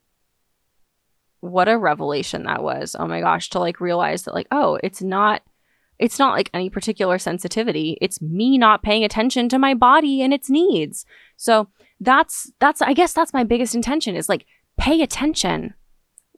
[1.41, 2.95] what a revelation that was.
[2.97, 5.41] Oh my gosh, to like realize that like, oh, it's not
[5.99, 7.95] it's not like any particular sensitivity.
[8.01, 11.05] It's me not paying attention to my body and its needs.
[11.37, 11.67] So
[11.99, 14.45] that's that's I guess that's my biggest intention is like
[14.77, 15.75] pay attention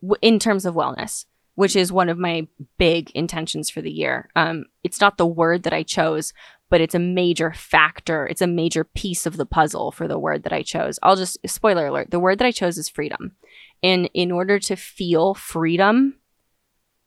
[0.02, 4.30] w- in terms of wellness, which is one of my big intentions for the year.
[4.36, 6.34] Um, it's not the word that I chose,
[6.70, 8.26] but it's a major factor.
[8.26, 11.00] It's a major piece of the puzzle for the word that I chose.
[11.04, 13.36] I'll just spoiler alert: the word that I chose is freedom,
[13.82, 16.16] and in order to feel freedom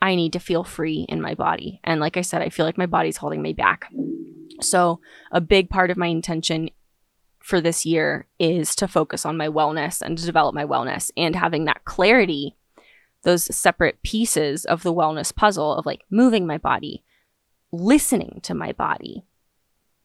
[0.01, 1.81] I need to feel free in my body.
[1.83, 3.91] And like I said, I feel like my body's holding me back.
[4.61, 5.01] So,
[5.33, 6.71] a big part of my intention
[7.39, 11.37] for this year is to focus on my wellness and to develop my wellness and
[11.37, 12.56] having that clarity,
[13.27, 17.03] those separate pieces of the wellness puzzle of like moving my body,
[17.73, 19.25] listening to my body,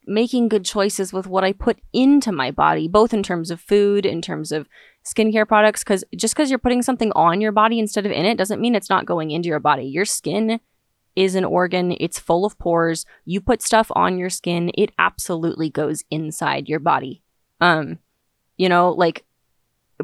[0.07, 4.07] making good choices with what I put into my body, both in terms of food,
[4.07, 4.67] in terms of
[5.05, 8.37] skincare products because just because you're putting something on your body instead of in it
[8.39, 9.83] doesn't mean it's not going into your body.
[9.83, 10.59] Your skin
[11.15, 13.05] is an organ, it's full of pores.
[13.23, 17.21] You put stuff on your skin, it absolutely goes inside your body.
[17.59, 17.99] Um,
[18.57, 19.25] you know, like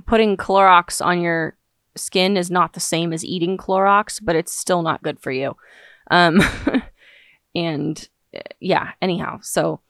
[0.05, 1.56] putting Clorox on your
[1.97, 5.55] skin is not the same as eating Clorox, but it's still not good for you.
[6.11, 6.41] Um,
[7.55, 8.07] and
[8.59, 9.81] yeah, anyhow, so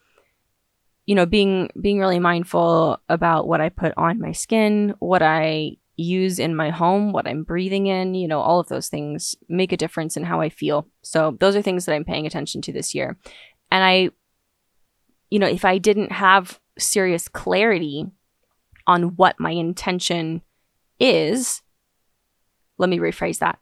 [1.06, 5.78] you know, being being really mindful about what I put on my skin, what I
[5.96, 9.72] use in my home, what I'm breathing in, you know, all of those things make
[9.72, 10.88] a difference in how I feel.
[11.02, 13.18] So those are things that I'm paying attention to this year.
[13.72, 14.12] And I
[15.30, 18.06] you know, if I didn't have serious clarity
[18.86, 20.42] on what my intention
[21.00, 21.62] is,
[22.78, 23.60] let me rephrase that.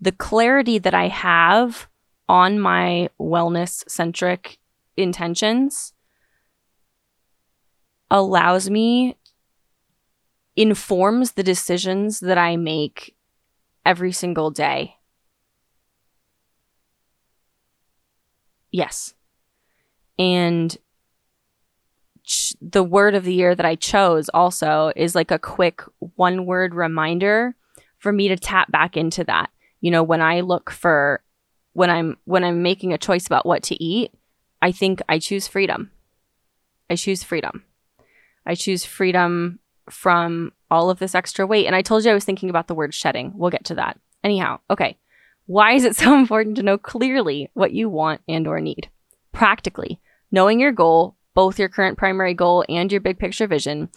[0.00, 1.88] The clarity that I have
[2.28, 4.58] on my wellness centric
[4.96, 5.92] intentions
[8.10, 9.16] allows me,
[10.56, 13.16] informs the decisions that I make
[13.84, 14.96] every single day.
[18.70, 19.14] Yes.
[20.18, 20.76] And
[22.24, 25.82] ch- the word of the year that I chose also is like a quick
[26.16, 27.54] one word reminder
[28.04, 29.50] for me to tap back into that.
[29.80, 31.22] You know, when I look for
[31.72, 34.12] when I'm when I'm making a choice about what to eat,
[34.62, 35.90] I think I choose freedom.
[36.88, 37.64] I choose freedom.
[38.46, 39.58] I choose freedom
[39.90, 41.66] from all of this extra weight.
[41.66, 43.32] And I told you I was thinking about the word shedding.
[43.34, 43.98] We'll get to that.
[44.22, 44.96] Anyhow, okay.
[45.46, 48.88] Why is it so important to know clearly what you want and or need?
[49.32, 50.00] Practically,
[50.34, 53.88] Knowing your goal, both your current primary goal and your big picture vision,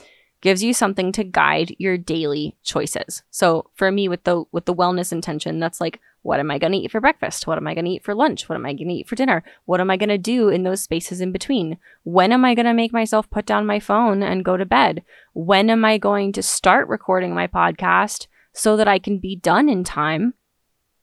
[0.42, 3.24] gives you something to guide your daily choices.
[3.32, 6.74] So for me with the with the wellness intention, that's like what am I going
[6.74, 7.48] to eat for breakfast?
[7.48, 8.50] What am I going to eat for lunch?
[8.50, 9.44] What am I going to eat for dinner?
[9.64, 11.78] What am I going to do in those spaces in between?
[12.04, 15.04] When am I going to make myself put down my phone and go to bed?
[15.34, 19.70] When am I going to start recording my podcast so that I can be done
[19.70, 20.34] in time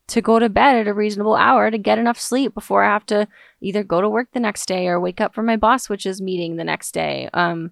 [0.09, 3.07] to go to bed at a reasonable hour to get enough sleep before I have
[3.07, 3.27] to
[3.63, 6.21] either go to work the next day or wake up for my boss which is
[6.21, 7.31] meeting the next day.
[7.33, 7.71] Um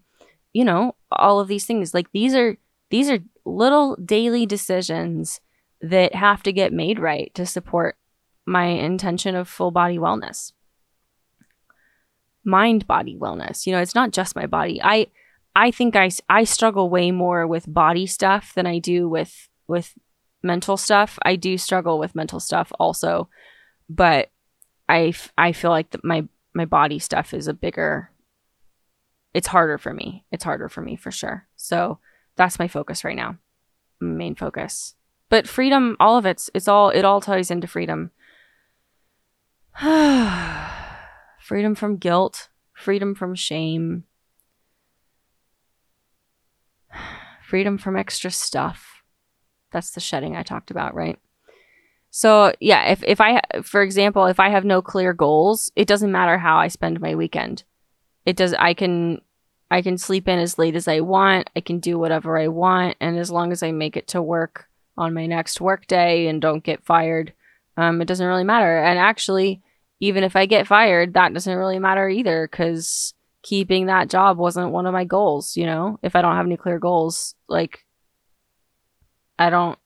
[0.53, 1.95] you know, all of these things.
[1.95, 2.57] Like these are
[2.91, 5.41] these are little daily decisions
[5.81, 7.97] that have to get made right to support
[8.47, 10.53] my intention of full body wellness.
[12.45, 13.67] Mind body wellness.
[13.67, 14.81] You know, it's not just my body.
[14.83, 15.09] I
[15.55, 19.95] I think I I struggle way more with body stuff than I do with with
[20.43, 21.19] mental stuff.
[21.23, 23.29] I do struggle with mental stuff also,
[23.89, 24.31] but
[24.89, 28.12] I I feel like the, my my body stuff is a bigger
[29.35, 30.25] it's harder for me.
[30.31, 31.47] It's harder for me for sure.
[31.57, 31.99] So
[32.37, 33.39] that's my focus right now.
[34.01, 34.95] Main focus.
[35.29, 38.11] But freedom, all of it's it's all it all ties into freedom.
[41.41, 44.05] freedom from guilt, freedom from shame,
[47.43, 49.03] freedom from extra stuff.
[49.71, 51.19] That's the shedding I talked about, right?
[52.11, 56.13] So, yeah, if if I for example, if I have no clear goals, it doesn't
[56.13, 57.65] matter how I spend my weekend
[58.25, 59.21] it does I can
[59.71, 61.49] I can sleep in as late as I want.
[61.57, 64.67] I can do whatever I want and as long as I make it to work
[64.99, 67.33] on my next work day and don't get fired,
[67.77, 68.79] um, it doesn't really matter.
[68.79, 69.63] And actually,
[70.01, 74.71] even if I get fired, that doesn't really matter either cuz keeping that job wasn't
[74.71, 75.99] one of my goals, you know?
[76.03, 77.85] If I don't have any clear goals, like
[79.39, 79.79] I don't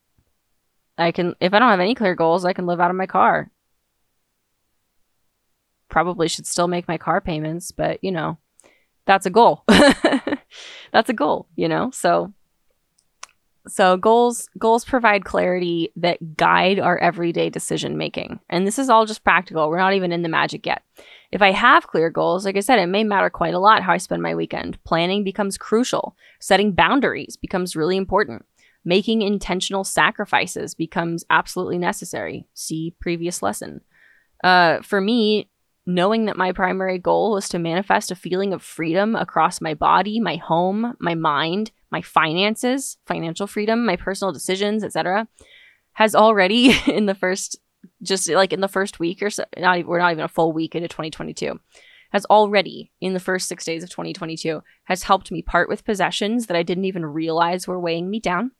[0.99, 3.07] I can if I don't have any clear goals, I can live out of my
[3.07, 3.51] car
[5.89, 8.39] probably should still make my car payments, but you know,
[9.07, 9.65] that's a goal.
[10.93, 11.91] that's a goal, you know?
[11.93, 12.33] So
[13.69, 18.41] so goals goals provide clarity that guide our everyday decision making.
[18.49, 19.69] And this is all just practical.
[19.69, 20.83] We're not even in the magic yet.
[21.33, 23.93] If I have clear goals, like I said, it may matter quite a lot how
[23.93, 24.83] I spend my weekend.
[24.85, 26.17] Planning becomes crucial.
[26.39, 28.45] Setting boundaries becomes really important.
[28.85, 32.47] Making intentional sacrifices becomes absolutely necessary.
[32.55, 33.81] See previous lesson.
[34.45, 35.49] Uh, for me,
[35.87, 40.19] knowing that my primary goal was to manifest a feeling of freedom across my body,
[40.19, 45.29] my home, my mind, my finances, financial freedom, my personal decisions, etc.,
[45.93, 47.59] has already in the first
[48.03, 50.75] just like in the first week or so, not we're not even a full week
[50.75, 51.59] into 2022
[52.11, 56.47] has already in the first 6 days of 2022 has helped me part with possessions
[56.47, 58.51] that I didn't even realize were weighing me down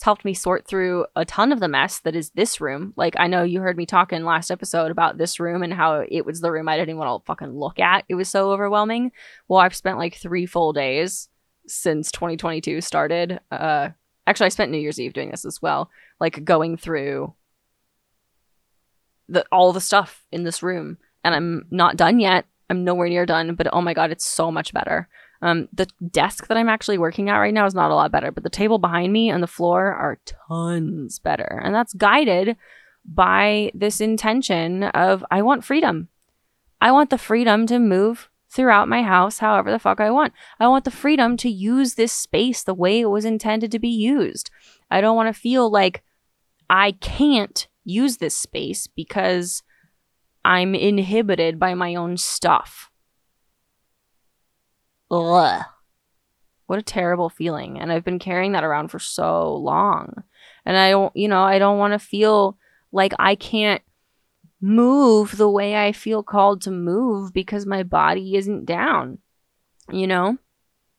[0.00, 2.94] it's helped me sort through a ton of the mess that is this room.
[2.96, 6.24] Like I know you heard me talking last episode about this room and how it
[6.24, 8.06] was the room I didn't even want to fucking look at.
[8.08, 9.12] It was so overwhelming.
[9.46, 11.28] Well, I've spent like 3 full days
[11.66, 13.40] since 2022 started.
[13.50, 13.90] Uh
[14.26, 17.34] actually I spent New Year's Eve doing this as well, like going through
[19.28, 22.46] the all the stuff in this room and I'm not done yet.
[22.70, 25.10] I'm nowhere near done, but oh my god, it's so much better.
[25.42, 28.30] Um, the desk that I'm actually working at right now is not a lot better,
[28.30, 31.60] but the table behind me and the floor are tons better.
[31.64, 32.56] And that's guided
[33.04, 36.08] by this intention of I want freedom.
[36.80, 40.32] I want the freedom to move throughout my house however the fuck I want.
[40.58, 43.88] I want the freedom to use this space the way it was intended to be
[43.88, 44.50] used.
[44.90, 46.02] I don't want to feel like
[46.68, 49.62] I can't use this space because
[50.44, 52.89] I'm inhibited by my own stuff.
[55.10, 55.62] Ugh.
[56.66, 57.80] What a terrible feeling.
[57.80, 60.22] And I've been carrying that around for so long.
[60.64, 62.56] And I don't, you know, I don't want to feel
[62.92, 63.82] like I can't
[64.60, 69.18] move the way I feel called to move because my body isn't down,
[69.90, 70.38] you know?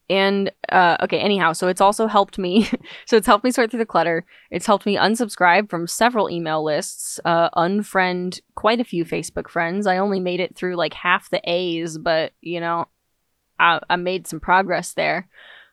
[0.10, 2.70] And uh, okay, anyhow, so it's also helped me.
[3.06, 4.26] so it's helped me sort through the clutter.
[4.50, 9.88] It's helped me unsubscribe from several email lists, uh, unfriend quite a few Facebook friends.
[9.88, 12.88] I only made it through like half the A's, but you know,
[13.62, 15.28] I, I made some progress there.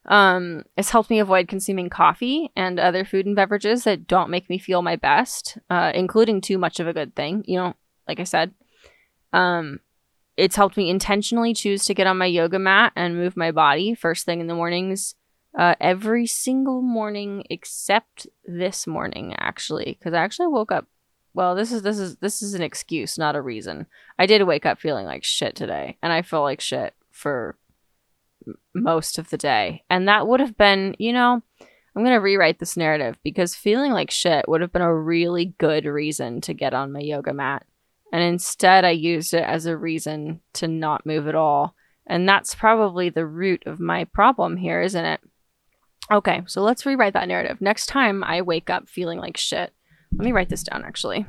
[0.06, 4.48] Um, it's helped me avoid consuming coffee and other food and beverages that don't make
[4.48, 7.44] me feel my best, uh, including too much of a good thing.
[7.46, 7.74] You know,
[8.06, 8.52] like I said,
[9.32, 9.80] um,
[10.36, 13.94] it's helped me intentionally choose to get on my yoga mat and move my body
[13.94, 15.14] first thing in the mornings,
[15.58, 20.86] uh, every single morning except this morning, actually, because I actually woke up.
[21.34, 23.86] Well, this is this is this is an excuse, not a reason.
[24.18, 27.56] I did wake up feeling like shit today, and I feel like shit for
[28.74, 29.84] most of the day.
[29.90, 31.42] And that would have been, you know,
[31.96, 35.54] I'm going to rewrite this narrative because feeling like shit would have been a really
[35.58, 37.64] good reason to get on my yoga mat.
[38.12, 41.74] And instead, I used it as a reason to not move at all.
[42.06, 45.20] And that's probably the root of my problem here, isn't it?
[46.10, 47.60] Okay, so let's rewrite that narrative.
[47.60, 49.74] Next time I wake up feeling like shit,
[50.16, 51.26] let me write this down actually.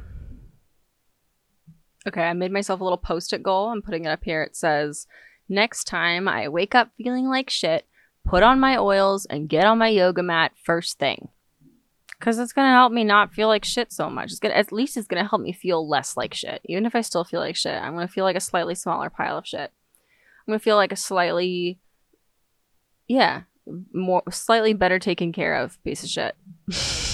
[2.08, 3.70] Okay, I made myself a little post it goal.
[3.70, 4.42] I'm putting it up here.
[4.42, 5.06] It says,
[5.50, 7.88] Next time I wake up feeling like shit,
[8.24, 11.30] put on my oils and get on my yoga mat first thing.
[12.20, 14.32] Because it's going to help me not feel like shit so much.
[14.32, 16.62] It's gonna, at least it's going to help me feel less like shit.
[16.66, 19.10] Even if I still feel like shit, I'm going to feel like a slightly smaller
[19.10, 19.72] pile of shit.
[20.42, 21.80] I'm going to feel like a slightly,
[23.08, 23.44] yeah,
[23.94, 26.36] more, slightly better taken care of piece of shit.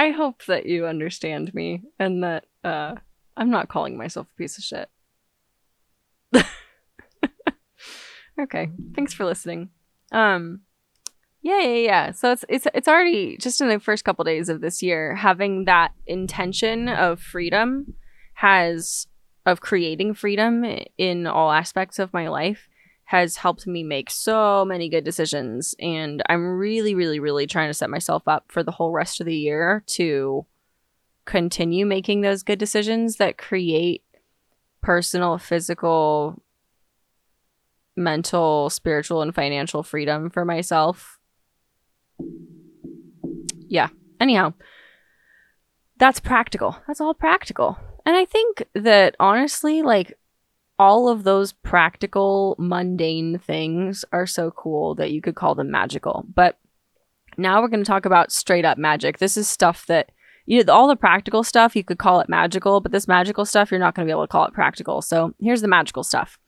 [0.00, 2.94] I hope that you understand me and that uh,
[3.36, 4.88] I'm not calling myself a piece of shit.
[8.40, 9.68] okay, thanks for listening.
[10.10, 10.62] Um,
[11.42, 12.10] yeah, yeah, yeah.
[12.12, 15.66] So it's it's it's already just in the first couple days of this year having
[15.66, 17.92] that intention of freedom
[18.36, 19.06] has
[19.44, 20.64] of creating freedom
[20.96, 22.68] in all aspects of my life
[23.10, 25.74] has helped me make so many good decisions.
[25.80, 29.26] And I'm really, really, really trying to set myself up for the whole rest of
[29.26, 30.46] the year to
[31.24, 34.04] continue making those good decisions that create
[34.80, 36.40] personal, physical,
[37.96, 41.18] mental, spiritual, and financial freedom for myself.
[43.66, 43.88] Yeah.
[44.20, 44.52] Anyhow,
[45.98, 46.76] that's practical.
[46.86, 47.76] That's all practical.
[48.06, 50.16] And I think that honestly, like,
[50.80, 56.24] all of those practical, mundane things are so cool that you could call them magical.
[56.34, 56.58] But
[57.36, 59.18] now we're going to talk about straight up magic.
[59.18, 60.10] This is stuff that,
[60.46, 63.70] you know, all the practical stuff, you could call it magical, but this magical stuff,
[63.70, 65.02] you're not going to be able to call it practical.
[65.02, 66.38] So here's the magical stuff.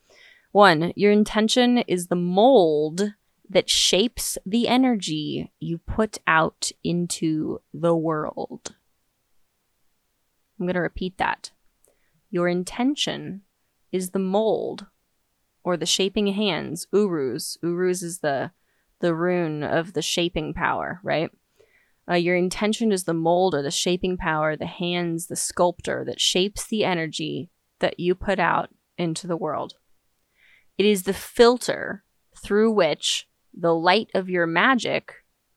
[0.52, 3.12] One, your intention is the mold
[3.50, 8.76] that shapes the energy you put out into the world.
[10.58, 11.50] I'm going to repeat that.
[12.30, 13.42] Your intention
[13.92, 14.86] is the mold
[15.62, 17.56] or the shaping hands, uruz.
[17.62, 18.50] Uruz is the
[19.00, 21.30] the rune of the shaping power, right?
[22.08, 26.20] Uh, your intention is the mold or the shaping power, the hands, the sculptor that
[26.20, 29.74] shapes the energy that you put out into the world.
[30.78, 32.04] It is the filter
[32.42, 35.12] through which the light of your magic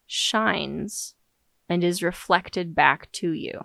[0.06, 1.16] shines
[1.70, 3.60] and is reflected back to you.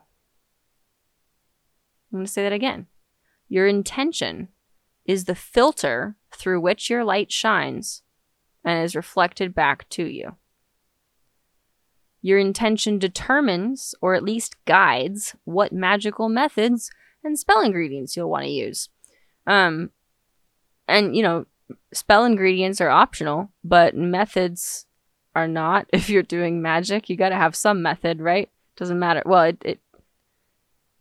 [2.12, 2.86] I'm going to say that again.
[3.48, 4.48] Your intention
[5.10, 8.02] is the filter through which your light shines
[8.64, 10.36] and is reflected back to you.
[12.22, 16.92] Your intention determines, or at least guides, what magical methods
[17.24, 18.88] and spell ingredients you'll want to use.
[19.48, 19.90] Um,
[20.86, 21.46] and, you know,
[21.92, 24.86] spell ingredients are optional, but methods
[25.34, 25.88] are not.
[25.92, 28.48] If you're doing magic, you got to have some method, right?
[28.76, 29.24] Doesn't matter.
[29.26, 29.80] Well, it, it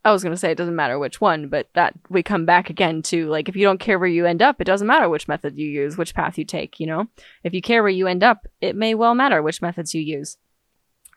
[0.03, 2.69] I was going to say it doesn't matter which one, but that we come back
[2.69, 5.27] again to like if you don't care where you end up, it doesn't matter which
[5.27, 7.07] method you use, which path you take, you know?
[7.43, 10.37] If you care where you end up, it may well matter which methods you use.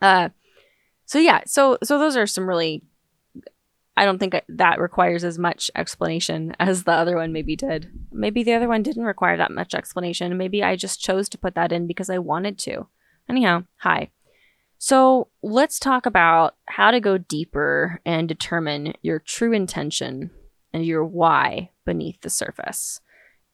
[0.01, 0.31] Uh
[1.07, 2.83] so yeah, so so those are some really
[3.97, 7.91] I don't think that requires as much explanation as the other one maybe did.
[8.11, 10.37] Maybe the other one didn't require that much explanation.
[10.39, 12.87] Maybe I just chose to put that in because I wanted to.
[13.29, 14.11] Anyhow, hi.
[14.85, 20.33] So let's talk about how to go deeper and determine your true intention
[20.73, 22.99] and your why beneath the surface.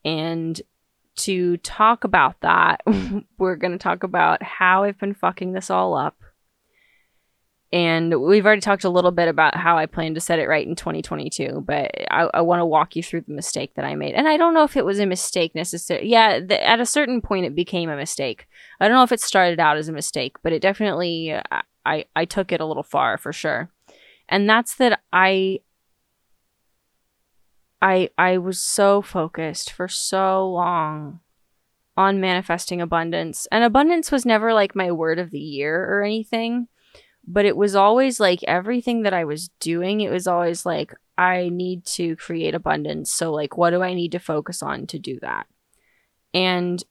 [0.06, 0.58] And
[1.16, 2.80] to talk about that,
[3.38, 6.16] we're going to talk about how I've been fucking this all up
[7.70, 10.66] and we've already talked a little bit about how I plan to set it right
[10.66, 14.14] in 2022, but I, I want to walk you through the mistake that I made.
[14.14, 16.08] And I don't know if it was a mistake necessarily.
[16.08, 18.46] Yeah, the, at a certain point, it became a mistake.
[18.80, 21.38] I don't know if it started out as a mistake, but it definitely,
[21.84, 23.70] I, I took it a little far for sure.
[24.30, 25.60] And that's that I,
[27.82, 31.20] I, I was so focused for so long
[31.98, 33.46] on manifesting abundance.
[33.52, 36.68] And abundance was never like my word of the year or anything
[37.30, 41.50] but it was always like everything that I was doing, it was always like, I
[41.50, 43.12] need to create abundance.
[43.12, 45.46] So, like, what do I need to focus on to do that?
[46.32, 46.82] And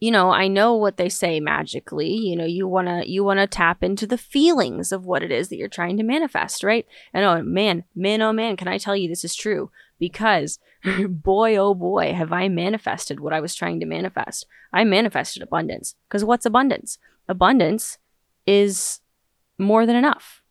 [0.00, 2.12] you know, I know what they say magically.
[2.12, 5.30] You know, you want to you want to tap into the feelings of what it
[5.30, 6.86] is that you're trying to manifest, right?
[7.12, 9.70] And oh man, man oh man, can I tell you this is true?
[9.98, 10.58] Because
[11.08, 14.46] boy oh boy, have I manifested what I was trying to manifest.
[14.72, 15.94] I manifested abundance.
[16.08, 16.98] Because what's abundance?
[17.28, 17.98] Abundance
[18.46, 19.00] is
[19.58, 20.42] more than enough,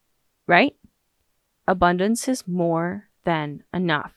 [0.48, 0.76] right?
[1.68, 4.14] Abundance is more than enough.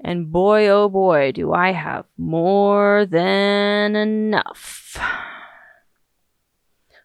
[0.00, 4.98] And boy, oh boy, do I have more than enough.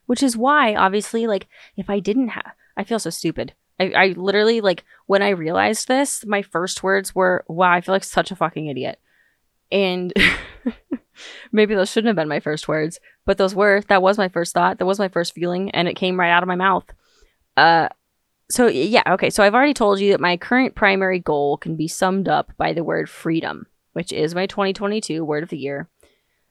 [0.06, 3.54] Which is why, obviously, like, if I didn't have, I feel so stupid.
[3.80, 7.96] I, I literally like when I realized this, my first words were, "Wow, I feel
[7.96, 9.00] like such a fucking idiot,"
[9.72, 10.14] and
[11.52, 13.82] maybe those shouldn't have been my first words, but those were.
[13.88, 14.80] That was my first thought.
[14.80, 16.86] That was my first feeling, and it came right out of my mouth.
[17.58, 17.90] Uh,
[18.50, 19.30] so yeah, okay.
[19.30, 22.74] So I've already told you that my current primary goal can be summed up by
[22.74, 25.90] the word freedom, which is my 2022 word of the year.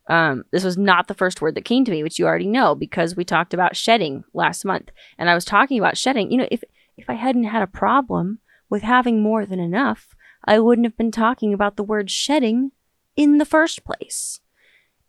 [0.08, 2.74] Um, this was not the first word that came to me, which you already know
[2.74, 6.30] because we talked about shedding last month, and I was talking about shedding.
[6.30, 6.64] You know, if
[6.96, 10.14] if I hadn't had a problem with having more than enough,
[10.44, 12.72] I wouldn't have been talking about the word shedding
[13.16, 14.40] in the first place.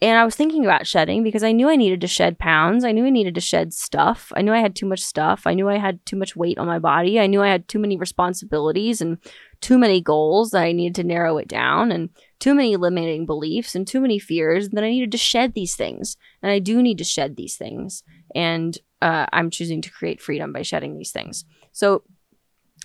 [0.03, 2.83] And I was thinking about shedding because I knew I needed to shed pounds.
[2.83, 4.31] I knew I needed to shed stuff.
[4.35, 5.45] I knew I had too much stuff.
[5.45, 7.19] I knew I had too much weight on my body.
[7.19, 9.19] I knew I had too many responsibilities and
[9.61, 13.75] too many goals that I needed to narrow it down and too many limiting beliefs
[13.75, 16.17] and too many fears that I needed to shed these things.
[16.41, 18.03] And I do need to shed these things.
[18.33, 21.45] And uh, I'm choosing to create freedom by shedding these things.
[21.73, 22.03] So,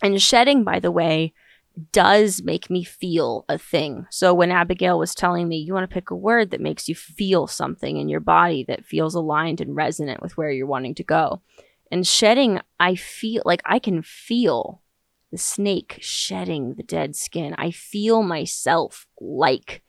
[0.03, 1.33] and shedding, by the way,
[1.93, 4.07] does make me feel a thing.
[4.11, 6.95] So when Abigail was telling me, you want to pick a word that makes you
[6.95, 11.05] feel something in your body that feels aligned and resonant with where you're wanting to
[11.05, 11.43] go.
[11.91, 14.83] And shedding, I feel like I can feel
[15.31, 17.55] the snake shedding the dead skin.
[17.59, 19.83] I feel myself like,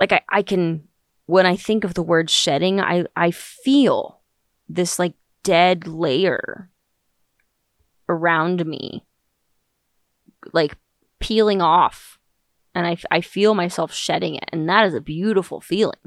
[0.00, 0.88] like I, I can,
[1.26, 4.20] when I think of the word shedding, I, I feel
[4.68, 6.70] this like dead layer
[8.08, 9.04] around me,
[10.52, 10.76] like
[11.20, 12.18] peeling off.
[12.74, 14.48] And I, I feel myself shedding it.
[14.52, 15.98] And that is a beautiful feeling.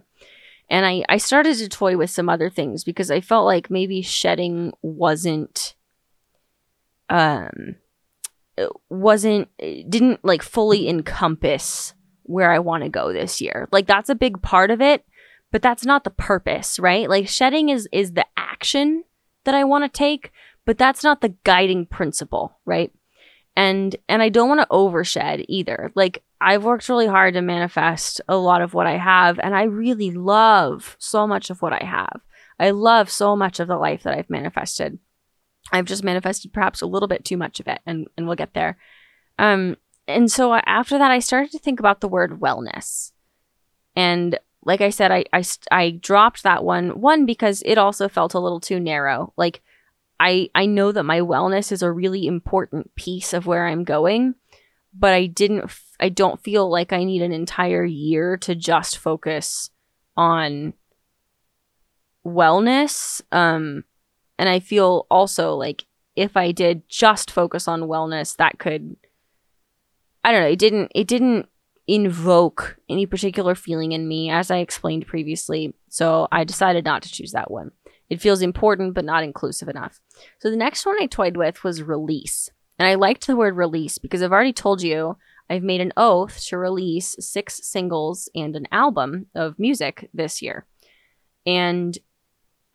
[0.69, 4.01] And I, I started to toy with some other things because I felt like maybe
[4.01, 5.75] shedding wasn't,
[7.07, 7.75] um,
[8.89, 13.67] wasn't, didn't like fully encompass where I want to go this year.
[13.71, 15.05] Like that's a big part of it,
[15.51, 17.07] but that's not the purpose, right?
[17.07, 19.03] Like shedding is, is the action
[19.43, 20.31] that I want to take,
[20.65, 22.91] but that's not the guiding principle, right?
[23.55, 25.91] And and I don't want to overshed either.
[25.95, 29.63] Like I've worked really hard to manifest a lot of what I have and I
[29.63, 32.21] really love so much of what I have.
[32.59, 34.99] I love so much of the life that I've manifested.
[35.71, 38.53] I've just manifested perhaps a little bit too much of it and and we'll get
[38.53, 38.77] there.
[39.39, 39.77] Um
[40.07, 43.11] and so after that I started to think about the word wellness.
[43.95, 46.99] And like I said, I, I, I dropped that one.
[46.99, 49.31] One, because it also felt a little too narrow.
[49.37, 49.61] Like,
[50.19, 54.35] I I know that my wellness is a really important piece of where I'm going,
[54.93, 59.69] but I didn't I don't feel like I need an entire year to just focus
[60.15, 60.73] on
[62.25, 63.21] wellness.
[63.31, 63.83] Um
[64.37, 65.85] and I feel also like
[66.15, 68.95] if I did just focus on wellness, that could
[70.23, 71.47] I don't know, it didn't it didn't
[71.87, 75.75] invoke any particular feeling in me as I explained previously.
[75.89, 77.71] So I decided not to choose that one.
[78.09, 79.99] It feels important, but not inclusive enough.
[80.39, 82.49] So the next one I toyed with was release.
[82.77, 85.17] And I liked the word release because I've already told you
[85.49, 90.65] I've made an oath to release six singles and an album of music this year.
[91.45, 91.97] And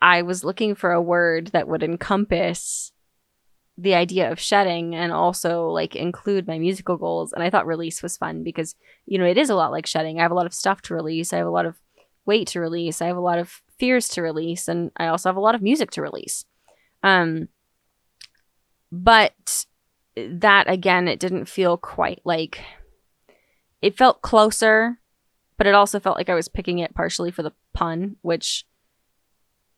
[0.01, 2.91] I was looking for a word that would encompass
[3.77, 7.33] the idea of shedding and also like include my musical goals.
[7.33, 8.75] And I thought release was fun because,
[9.05, 10.19] you know, it is a lot like shedding.
[10.19, 11.33] I have a lot of stuff to release.
[11.33, 11.79] I have a lot of
[12.25, 13.01] weight to release.
[13.01, 15.63] I have a lot of fears to release, and I also have a lot of
[15.63, 16.45] music to release.
[17.01, 17.47] Um,
[18.91, 19.65] but
[20.15, 22.63] that again, it didn't feel quite like
[23.81, 24.99] it felt closer,
[25.57, 28.67] but it also felt like I was picking it partially for the pun, which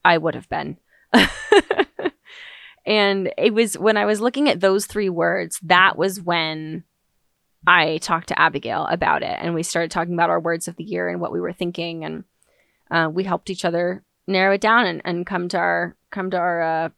[0.04, 0.80] I would have been.
[2.86, 6.84] and it was when I was looking at those three words, that was when
[7.66, 10.84] I talked to Abigail about it, and we started talking about our words of the
[10.84, 12.26] year and what we were thinking, and
[12.94, 16.38] uh, we helped each other narrow it down and, and come to our come to
[16.38, 16.89] our uh,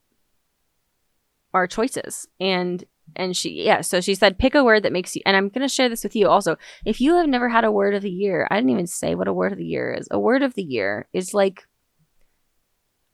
[1.54, 2.28] our choices.
[2.40, 2.84] And
[3.16, 5.62] and she yeah so she said pick a word that makes you and i'm going
[5.62, 6.58] to share this with you also.
[6.86, 9.28] If you have never had a word of the year i didn't even say what
[9.28, 10.08] a word of the year is.
[10.10, 11.68] A word of the year is like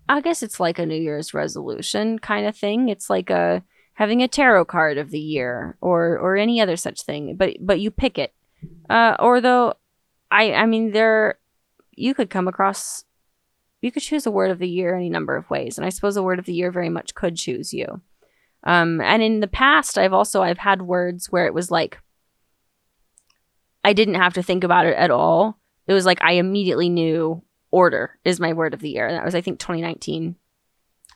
[0.07, 2.87] i guess it's like a new year's resolution kind of thing.
[2.87, 3.63] It's like a
[3.93, 7.81] having a tarot card of the year or or any other such thing but but
[7.81, 8.33] you pick it.
[8.89, 9.73] Uh or though
[10.31, 11.37] i i mean there
[11.93, 13.03] you could come across
[13.81, 16.17] you could choose a word of the year any number of ways and i suppose
[16.17, 18.01] a word of the year very much could choose you.
[18.63, 21.99] Um, and in the past i've also i've had words where it was like
[23.83, 25.59] i didn't have to think about it at all.
[25.87, 29.07] It was like i immediately knew order is my word of the year.
[29.07, 30.35] And that was i think 2019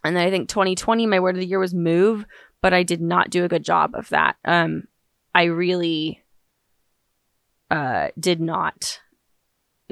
[0.03, 2.25] and then i think 2020 my word of the year was move
[2.61, 4.37] but i did not do a good job of that.
[4.43, 4.87] Um,
[5.35, 6.23] i really
[7.69, 8.99] uh, did not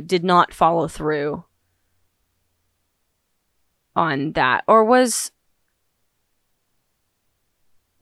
[0.05, 1.45] did not follow through
[3.95, 5.31] on that or was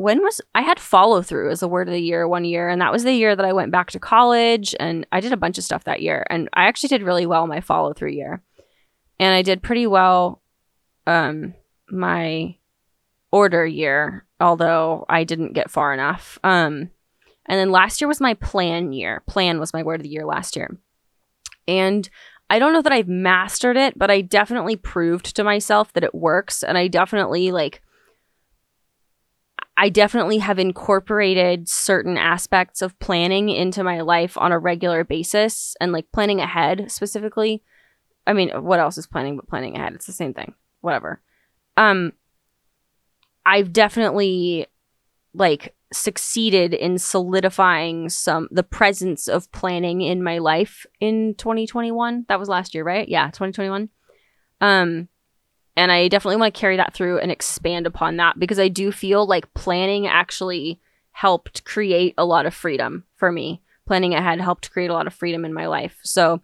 [0.01, 2.81] when was I had follow through as a word of the year one year, and
[2.81, 5.59] that was the year that I went back to college, and I did a bunch
[5.59, 8.41] of stuff that year, and I actually did really well my follow through year,
[9.19, 10.41] and I did pretty well,
[11.05, 11.53] um,
[11.87, 12.55] my
[13.31, 16.39] order year, although I didn't get far enough.
[16.43, 16.89] Um,
[17.45, 19.21] and then last year was my plan year.
[19.27, 20.79] Plan was my word of the year last year,
[21.71, 22.09] and
[22.49, 26.13] I don't know that I've mastered it, but I definitely proved to myself that it
[26.13, 27.81] works, and I definitely like
[29.77, 35.75] I definitely have incorporated certain aspects of planning into my life on a regular basis
[35.79, 37.63] and like planning ahead specifically.
[38.27, 39.93] I mean, what else is planning but planning ahead?
[39.93, 40.53] It's the same thing.
[40.81, 41.21] Whatever.
[41.77, 42.13] Um
[43.45, 44.67] I've definitely
[45.33, 52.25] like succeeded in solidifying some the presence of planning in my life in 2021.
[52.29, 53.07] That was last year, right?
[53.07, 53.89] Yeah, 2021.
[54.61, 55.09] Um
[55.75, 58.91] and I definitely want to carry that through and expand upon that because I do
[58.91, 60.79] feel like planning actually
[61.11, 63.61] helped create a lot of freedom for me.
[63.85, 65.99] Planning ahead helped create a lot of freedom in my life.
[66.03, 66.41] So,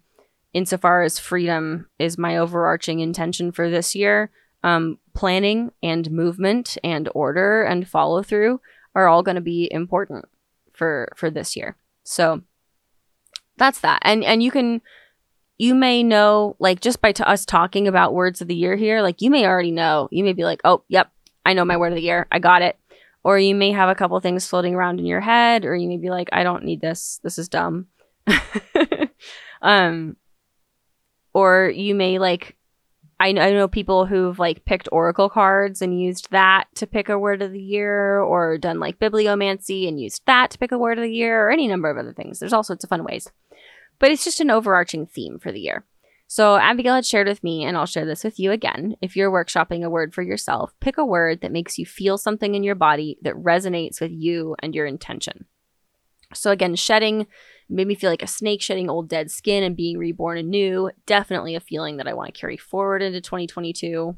[0.52, 4.30] insofar as freedom is my overarching intention for this year,
[4.62, 8.60] um, planning and movement and order and follow through
[8.98, 10.24] are all going to be important
[10.72, 11.76] for for this year.
[12.04, 12.42] So
[13.56, 14.00] that's that.
[14.02, 14.80] And and you can
[15.58, 19.02] you may know, like, just by t- us talking about words of the year here,
[19.02, 20.08] like, you may already know.
[20.12, 21.10] You may be like, oh, yep,
[21.44, 22.28] I know my word of the year.
[22.30, 22.78] I got it.
[23.24, 25.96] Or you may have a couple things floating around in your head, or you may
[25.96, 27.18] be like, I don't need this.
[27.24, 27.88] This is dumb.
[29.62, 30.16] um,
[31.34, 32.56] or you may like,
[33.20, 37.08] I know, I know people who've like picked oracle cards and used that to pick
[37.08, 40.78] a word of the year, or done like bibliomancy and used that to pick a
[40.78, 42.38] word of the year, or any number of other things.
[42.38, 43.28] There's all sorts of fun ways
[43.98, 45.84] but it's just an overarching theme for the year.
[46.30, 48.96] So, Abigail had shared with me, and I'll share this with you again.
[49.00, 52.54] If you're workshopping a word for yourself, pick a word that makes you feel something
[52.54, 55.46] in your body that resonates with you and your intention.
[56.34, 57.26] So, again, shedding
[57.68, 60.90] made me feel like a snake shedding old dead skin and being reborn anew.
[61.06, 64.16] Definitely a feeling that I want to carry forward into 2022.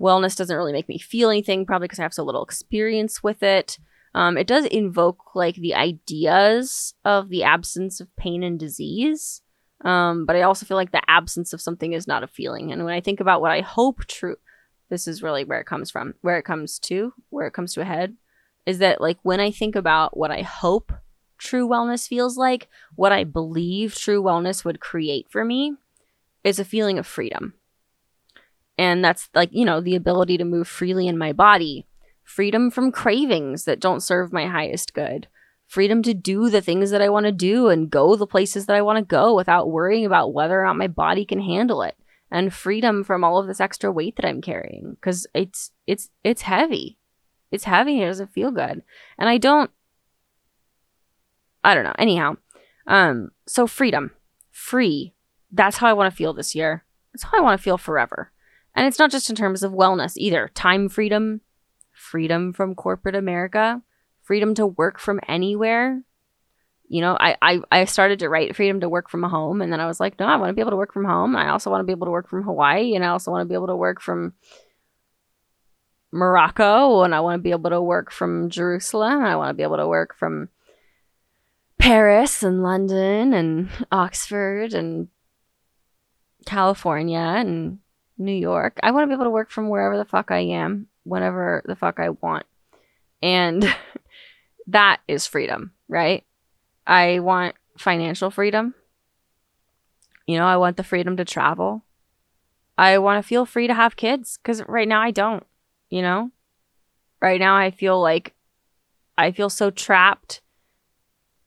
[0.00, 3.42] Wellness doesn't really make me feel anything, probably because I have so little experience with
[3.42, 3.78] it.
[4.14, 9.42] Um, it does invoke like the ideas of the absence of pain and disease.
[9.84, 12.72] Um, but I also feel like the absence of something is not a feeling.
[12.72, 14.36] And when I think about what I hope true,
[14.88, 17.80] this is really where it comes from, where it comes to, where it comes to
[17.80, 18.16] a head,
[18.66, 20.92] is that like when I think about what I hope
[21.44, 25.76] true wellness feels like, what I believe true wellness would create for me
[26.42, 27.54] is a feeling of freedom.
[28.76, 31.86] And that's like, you know, the ability to move freely in my body
[32.24, 35.28] freedom from cravings that don't serve my highest good,
[35.66, 38.76] freedom to do the things that I want to do and go the places that
[38.76, 41.96] I want to go without worrying about whether or not my body can handle it,
[42.30, 46.42] and freedom from all of this extra weight that I'm carrying because it's it's it's
[46.42, 46.98] heavy.
[47.50, 48.02] It's heavy.
[48.02, 48.82] It doesn't feel good,
[49.18, 49.70] and I don't.
[51.64, 51.94] I don't know.
[51.98, 52.36] Anyhow,
[52.86, 54.12] um, so freedom,
[54.50, 55.14] free.
[55.50, 56.84] That's how I want to feel this year.
[57.12, 58.30] That's how I want to feel forever.
[58.74, 60.50] And it's not just in terms of wellness either.
[60.54, 61.40] Time freedom,
[61.92, 63.82] freedom from corporate America,
[64.22, 66.02] freedom to work from anywhere.
[66.88, 69.80] You know, I, I, I started to write freedom to work from home, and then
[69.80, 71.34] I was like, no, I want to be able to work from home.
[71.34, 73.48] I also want to be able to work from Hawaii, and I also want to
[73.48, 74.34] be able to work from
[76.12, 79.54] Morocco, and I want to be able to work from Jerusalem, and I want to
[79.54, 80.50] be able to work from
[81.84, 85.08] Paris and London and Oxford and
[86.46, 87.78] California and
[88.16, 88.80] New York.
[88.82, 91.76] I want to be able to work from wherever the fuck I am whenever the
[91.76, 92.46] fuck I want.
[93.22, 93.70] And
[94.66, 96.24] that is freedom, right?
[96.86, 98.74] I want financial freedom.
[100.26, 101.84] You know, I want the freedom to travel.
[102.78, 105.44] I want to feel free to have kids because right now I don't,
[105.90, 106.30] you know?
[107.20, 108.32] Right now I feel like
[109.18, 110.40] I feel so trapped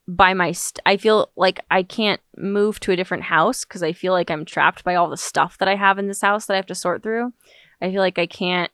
[0.07, 3.91] by my st- I feel like I can't move to a different house because I
[3.91, 6.53] feel like I'm trapped by all the stuff that I have in this house that
[6.53, 7.33] I have to sort through.
[7.81, 8.71] I feel like I can't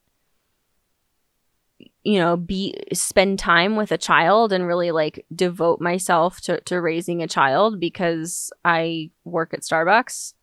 [2.03, 6.79] you know be spend time with a child and really like devote myself to, to
[6.81, 10.34] raising a child because i work at starbucks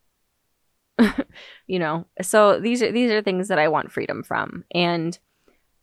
[1.67, 5.19] you know so these are these are things that i want freedom from and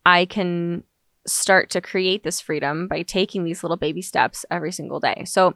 [0.06, 0.84] i can
[1.28, 5.54] start to create this freedom by taking these little baby steps every single day so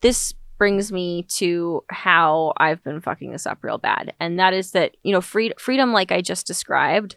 [0.00, 4.72] this brings me to how i've been fucking this up real bad and that is
[4.72, 7.16] that you know free- freedom like i just described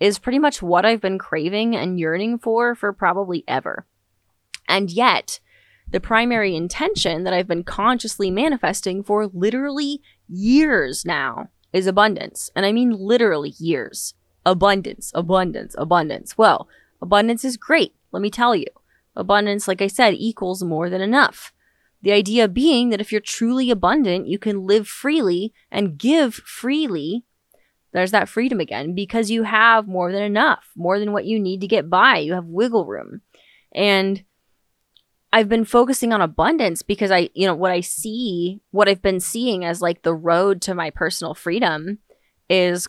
[0.00, 3.86] is pretty much what I've been craving and yearning for for probably ever.
[4.68, 5.40] And yet,
[5.90, 12.50] the primary intention that I've been consciously manifesting for literally years now is abundance.
[12.54, 14.14] And I mean literally years.
[14.44, 16.38] Abundance, abundance, abundance.
[16.38, 16.68] Well,
[17.00, 17.94] abundance is great.
[18.12, 18.66] Let me tell you.
[19.16, 21.52] Abundance, like I said, equals more than enough.
[22.02, 27.24] The idea being that if you're truly abundant, you can live freely and give freely.
[27.92, 31.60] There's that freedom again because you have more than enough, more than what you need
[31.62, 32.18] to get by.
[32.18, 33.22] You have wiggle room.
[33.72, 34.22] And
[35.32, 39.20] I've been focusing on abundance because I, you know, what I see, what I've been
[39.20, 41.98] seeing as like the road to my personal freedom
[42.48, 42.88] is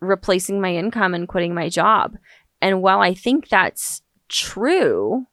[0.00, 2.16] replacing my income and quitting my job.
[2.62, 5.26] And while I think that's true,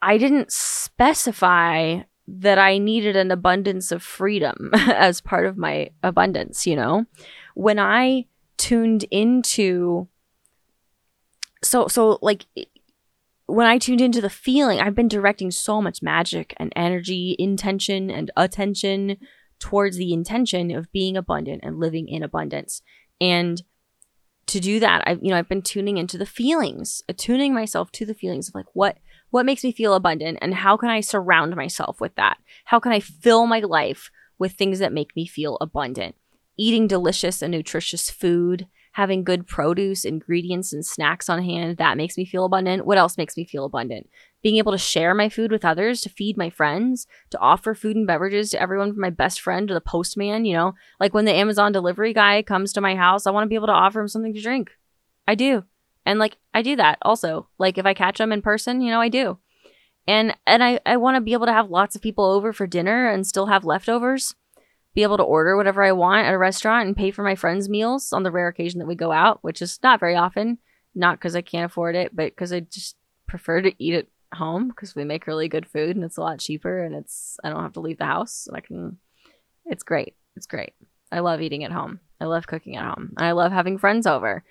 [0.00, 6.66] I didn't specify that I needed an abundance of freedom as part of my abundance,
[6.66, 7.04] you know?
[7.54, 8.26] When I
[8.56, 10.08] tuned into
[11.64, 12.46] so so like
[13.46, 18.10] when I tuned into the feeling, I've been directing so much magic and energy, intention
[18.10, 19.18] and attention
[19.58, 22.82] towards the intention of being abundant and living in abundance.
[23.20, 23.62] And
[24.46, 27.90] to do that, I've you know, I've been tuning into the feelings, uh, attuning myself
[27.92, 28.98] to the feelings of like what
[29.30, 32.38] what makes me feel abundant and how can I surround myself with that?
[32.66, 36.16] How can I fill my life with things that make me feel abundant?
[36.58, 42.18] Eating delicious and nutritious food, having good produce, ingredients, and snacks on hand, that makes
[42.18, 42.84] me feel abundant.
[42.84, 44.08] What else makes me feel abundant?
[44.42, 47.96] Being able to share my food with others, to feed my friends, to offer food
[47.96, 51.24] and beverages to everyone from my best friend to the postman, you know, like when
[51.24, 54.00] the Amazon delivery guy comes to my house, I want to be able to offer
[54.00, 54.72] him something to drink.
[55.28, 55.64] I do.
[56.04, 57.48] And like I do that also.
[57.58, 59.38] Like if I catch them in person, you know, I do.
[60.06, 62.66] And and I I want to be able to have lots of people over for
[62.66, 64.34] dinner and still have leftovers.
[64.94, 67.68] Be able to order whatever I want at a restaurant and pay for my friends'
[67.68, 70.58] meals on the rare occasion that we go out, which is not very often.
[70.94, 74.68] Not because I can't afford it, but because I just prefer to eat at home
[74.68, 77.62] because we make really good food and it's a lot cheaper and it's I don't
[77.62, 78.98] have to leave the house and I can.
[79.66, 80.14] It's great.
[80.36, 80.74] It's great.
[81.10, 82.00] I love eating at home.
[82.20, 83.12] I love cooking at home.
[83.16, 84.44] I love having friends over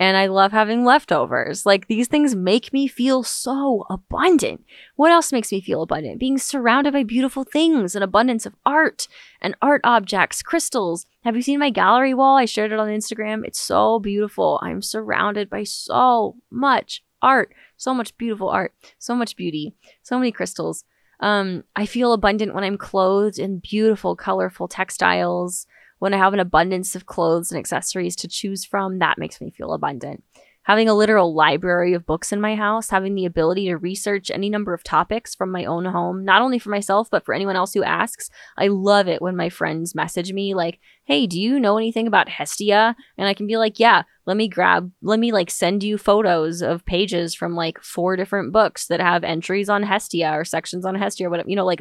[0.00, 1.66] and I love having leftovers.
[1.66, 4.64] Like these things make me feel so abundant.
[4.96, 6.20] What else makes me feel abundant?
[6.20, 9.08] Being surrounded by beautiful things, an abundance of art
[9.40, 11.06] and art objects, crystals.
[11.24, 12.36] Have you seen my gallery wall?
[12.36, 13.44] I shared it on Instagram.
[13.44, 14.60] It's so beautiful.
[14.62, 20.30] I'm surrounded by so much art, so much beautiful art, so much beauty, so many
[20.30, 20.84] crystals.
[21.20, 25.66] Um, I feel abundant when I'm clothed in beautiful, colorful textiles.
[25.98, 29.50] When I have an abundance of clothes and accessories to choose from, that makes me
[29.50, 30.22] feel abundant.
[30.68, 34.50] Having a literal library of books in my house, having the ability to research any
[34.50, 37.72] number of topics from my own home, not only for myself, but for anyone else
[37.72, 38.28] who asks.
[38.58, 42.28] I love it when my friends message me, like, hey, do you know anything about
[42.28, 42.94] Hestia?
[43.16, 46.60] And I can be like, yeah, let me grab, let me like send you photos
[46.60, 50.96] of pages from like four different books that have entries on Hestia or sections on
[50.96, 51.80] Hestia or whatever, you know, like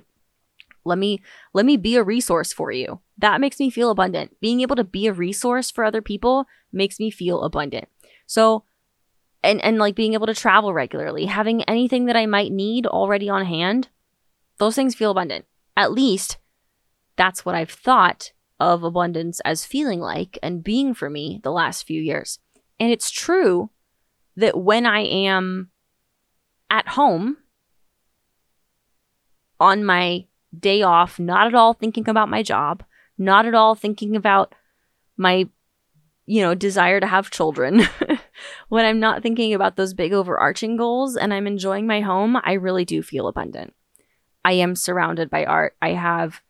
[0.85, 1.21] let me
[1.53, 3.01] let me be a resource for you.
[3.17, 4.39] That makes me feel abundant.
[4.39, 7.89] Being able to be a resource for other people makes me feel abundant.
[8.25, 8.63] So
[9.47, 13.29] and and like being able to travel regularly, having anything that I might need already
[13.29, 13.87] on hand,
[14.57, 15.45] those things feel abundant.
[15.75, 16.37] At least
[17.15, 21.83] that's what I've thought of abundance as feeling like and being for me the last
[21.83, 22.39] few years.
[22.79, 23.69] And it's true
[24.35, 25.71] that when I am
[26.69, 27.37] at home
[29.59, 30.25] on my
[30.57, 32.83] day off, not at all thinking about my job,
[33.17, 34.53] not at all thinking about
[35.15, 35.47] my,
[36.25, 37.87] you know, desire to have children.
[38.69, 42.53] when I'm not thinking about those big overarching goals and I'm enjoying my home, I
[42.53, 43.73] really do feel abundant.
[44.43, 45.75] I am surrounded by art.
[45.81, 46.41] I have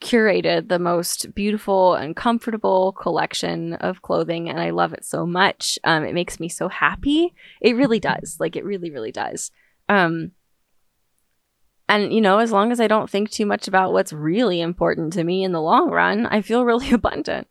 [0.00, 5.78] curated the most beautiful and comfortable collection of clothing and I love it so much.
[5.84, 7.34] Um, it makes me so happy.
[7.60, 8.38] It really does.
[8.40, 9.50] Like it really, really does.
[9.88, 10.32] Um,
[11.88, 15.12] and, you know, as long as I don't think too much about what's really important
[15.14, 17.48] to me in the long run, I feel really abundant.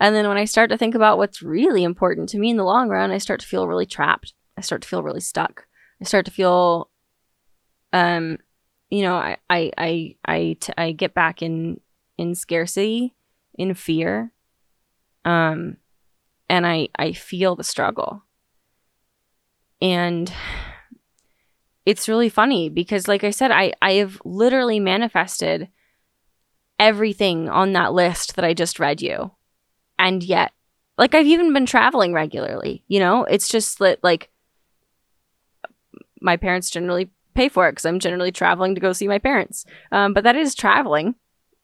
[0.00, 2.64] And then when I start to think about what's really important to me in the
[2.64, 4.32] long run, I start to feel really trapped.
[4.56, 5.66] I start to feel really stuck.
[6.00, 6.88] I start to feel,
[7.92, 8.38] um,
[8.88, 11.80] you know, I, I, I, I, t- I get back in,
[12.16, 13.14] in scarcity,
[13.54, 14.32] in fear.
[15.26, 15.76] Um,
[16.48, 18.22] and I, I feel the struggle.
[19.82, 20.32] And
[21.84, 25.68] it's really funny because like I said, I, I have literally manifested
[26.78, 29.32] everything on that list that I just read you.
[30.00, 30.52] And yet,
[30.96, 33.24] like I've even been traveling regularly, you know?
[33.24, 34.30] It's just that like
[36.22, 39.66] my parents generally pay for it because I'm generally traveling to go see my parents.
[39.92, 41.16] Um, but that is traveling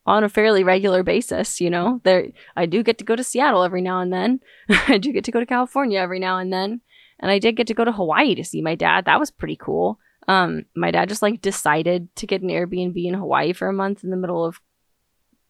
[0.04, 2.02] on a fairly regular basis, you know.
[2.04, 4.40] There I do get to go to Seattle every now and then.
[4.68, 6.82] I do get to go to California every now and then.
[7.18, 9.06] And I did get to go to Hawaii to see my dad.
[9.06, 9.98] That was pretty cool.
[10.28, 14.04] Um, my dad just like decided to get an Airbnb in Hawaii for a month
[14.04, 14.60] in the middle of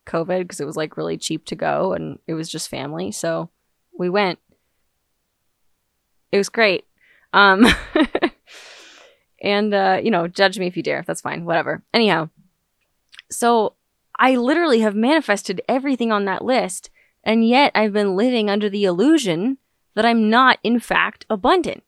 [0.06, 3.12] COVID because it was like really cheap to go and it was just family.
[3.12, 3.50] So
[3.98, 4.38] we went.
[6.32, 6.84] It was great.
[7.32, 7.66] Um,
[9.42, 11.04] and, uh, you know, judge me if you dare.
[11.06, 11.44] That's fine.
[11.44, 11.82] Whatever.
[11.92, 12.30] Anyhow,
[13.30, 13.74] so
[14.18, 16.90] I literally have manifested everything on that list.
[17.22, 19.58] And yet I've been living under the illusion
[19.94, 21.82] that I'm not, in fact, abundant.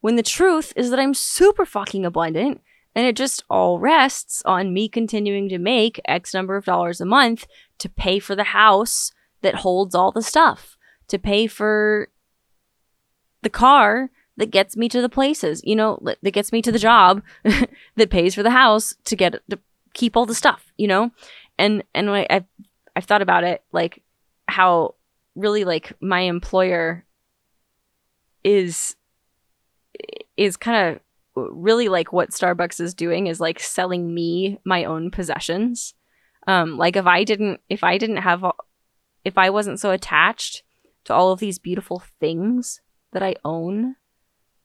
[0.00, 2.60] When the truth is that I'm super fucking abundant.
[2.94, 7.06] And it just all rests on me continuing to make X number of dollars a
[7.06, 7.46] month
[7.78, 10.76] to pay for the house that holds all the stuff,
[11.08, 12.08] to pay for
[13.42, 16.78] the car that gets me to the places, you know, that gets me to the
[16.78, 17.22] job,
[17.96, 19.58] that pays for the house to get to
[19.94, 21.10] keep all the stuff, you know,
[21.58, 22.46] and and I, I've
[22.96, 24.02] I've thought about it like
[24.48, 24.94] how
[25.34, 27.04] really like my employer
[28.44, 28.96] is
[30.36, 31.00] is kind of
[31.34, 35.94] really like what Starbucks is doing is like selling me my own possessions.
[36.46, 38.44] Um, like if I didn't if I didn't have
[39.24, 40.62] if I wasn't so attached
[41.04, 42.80] to all of these beautiful things
[43.12, 43.96] that I own,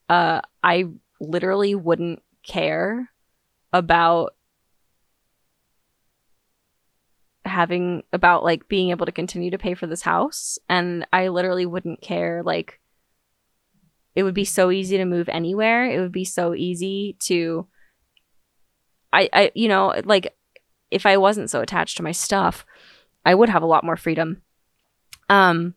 [0.10, 0.86] uh, I
[1.20, 3.12] literally wouldn't care
[3.74, 4.34] about
[7.46, 11.66] having about like being able to continue to pay for this house and I literally
[11.66, 12.80] wouldn't care like
[14.18, 17.68] it would be so easy to move anywhere it would be so easy to
[19.14, 20.36] I I you know like
[20.90, 22.66] if I wasn't so attached to my stuff
[23.24, 24.42] I would have a lot more freedom
[25.30, 25.76] um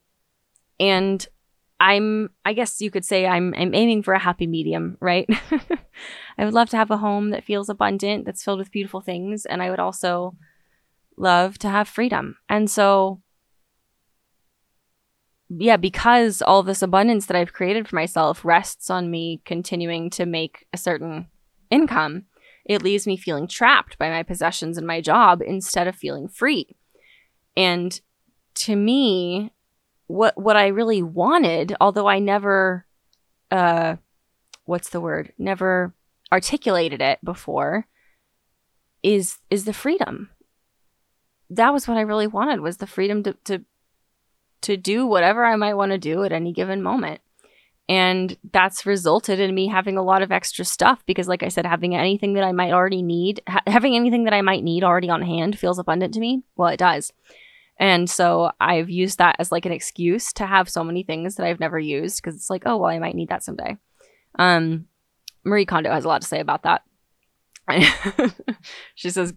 [0.79, 1.29] and
[1.79, 5.29] I'm I guess you could say I'm I'm aiming for a happy medium, right?
[6.39, 9.47] I would love to have a home that feels abundant, that's filled with beautiful things,
[9.47, 10.37] and I would also
[11.17, 12.37] love to have freedom.
[12.51, 13.23] And so
[15.59, 20.25] yeah, because all this abundance that I've created for myself rests on me continuing to
[20.25, 21.27] make a certain
[21.71, 22.27] income,
[22.65, 26.77] it leaves me feeling trapped by my possessions and my job instead of feeling free.
[27.57, 28.01] And
[28.55, 29.53] to me,
[30.07, 32.87] what what I really wanted, although I never
[33.51, 33.97] uh
[34.67, 35.33] what's the word?
[35.37, 35.95] Never
[36.33, 37.87] articulated it before
[39.03, 40.31] is is the freedom.
[41.49, 43.65] That was what I really wanted was the freedom to to
[44.63, 47.21] to do whatever I might want to do at any given moment.
[47.89, 51.67] And that's resulted in me having a lot of extra stuff because, like I said,
[51.67, 55.11] having anything that I might already need, ha- having anything that I might need already
[55.11, 56.45] on hand feels abundant to me.
[56.57, 57.13] Well, it does.
[57.81, 61.47] And so I've used that as like an excuse to have so many things that
[61.47, 63.77] I've never used because it's like, oh, well, I might need that someday.
[64.39, 64.87] Um,
[65.45, 66.83] Marie Kondo has a lot to say about that.
[68.95, 69.35] she says,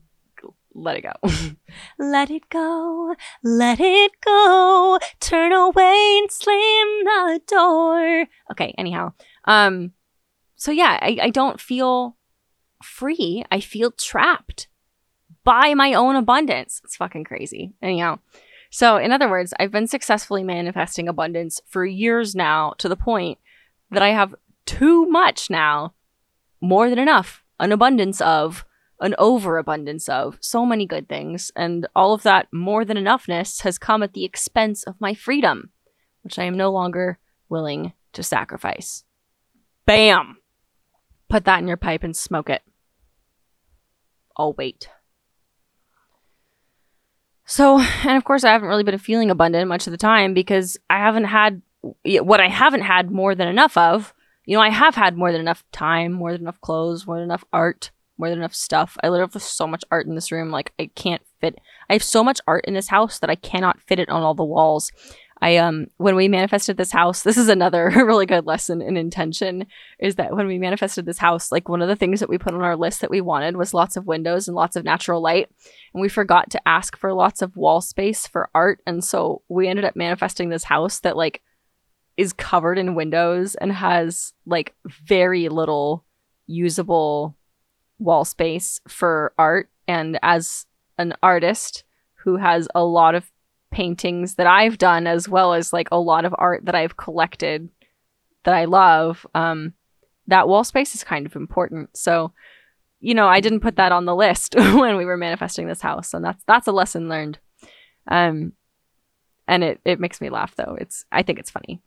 [0.74, 1.56] let it go.
[2.00, 3.16] let it go.
[3.44, 5.00] Let it go.
[5.20, 8.26] Turn away and slam the door.
[8.52, 9.14] Okay, anyhow.
[9.46, 9.94] Um,
[10.56, 12.18] so yeah, I, I don't feel
[12.84, 13.44] free.
[13.52, 14.68] I feel trapped
[15.44, 16.82] by my own abundance.
[16.84, 17.74] It's fucking crazy.
[17.82, 18.20] Anyhow.
[18.70, 23.38] So, in other words, I've been successfully manifesting abundance for years now to the point
[23.92, 24.34] that I have
[24.66, 25.94] too much now,
[26.60, 28.66] more than enough, an abundance of,
[29.04, 31.52] an overabundance of so many good things.
[31.56, 35.72] And all of that more than enoughness has come at the expense of my freedom,
[36.24, 39.04] which I am no longer willing to sacrifice.
[39.86, 40.38] Bam!
[41.30, 42.62] Put that in your pipe and smoke it.
[44.38, 44.90] I'll wait.
[47.46, 50.78] So, and of course, I haven't really been feeling abundant much of the time because
[50.90, 54.14] I haven't had what I haven't had more than enough of.
[54.46, 57.26] You know, I have had more than enough time, more than enough clothes, more than
[57.26, 57.92] enough art,
[58.24, 58.96] more than enough stuff.
[59.04, 60.50] I literally have so much art in this room.
[60.50, 61.60] Like, I can't fit.
[61.90, 64.34] I have so much art in this house that I cannot fit it on all
[64.34, 64.94] the walls.
[65.42, 69.66] I um when we manifested this house, this is another really good lesson in intention
[70.00, 72.54] is that when we manifested this house, like one of the things that we put
[72.54, 75.50] on our list that we wanted was lots of windows and lots of natural light,
[75.94, 79.68] and we forgot to ask for lots of wall space for art, and so we
[79.68, 81.42] ended up manifesting this house that like
[82.16, 86.06] is covered in windows and has like very little
[86.48, 87.36] usable
[88.00, 90.66] wall space for art and as
[90.98, 91.84] an artist
[92.16, 93.32] who has a lot of
[93.72, 97.70] paintings that I've done as well as like a lot of art that I've collected
[98.44, 99.74] that I love, um,
[100.28, 101.96] that wall space is kind of important.
[101.98, 102.32] So,
[103.00, 106.14] you know, I didn't put that on the list when we were manifesting this house,
[106.14, 107.40] and that's that's a lesson learned.
[108.08, 108.54] Um,
[109.48, 110.78] and it it makes me laugh though.
[110.80, 111.82] It's I think it's funny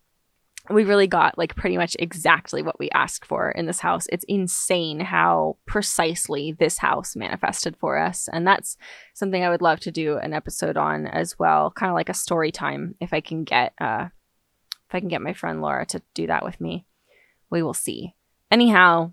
[0.71, 4.07] we really got like pretty much exactly what we asked for in this house.
[4.11, 8.29] It's insane how precisely this house manifested for us.
[8.33, 8.77] And that's
[9.15, 12.15] something I would love to do an episode on as well, kind of like a
[12.15, 14.09] story time if I can get uh
[14.89, 16.87] if I can get my friend Laura to do that with me.
[17.51, 18.15] We will see.
[18.51, 19.13] Anyhow,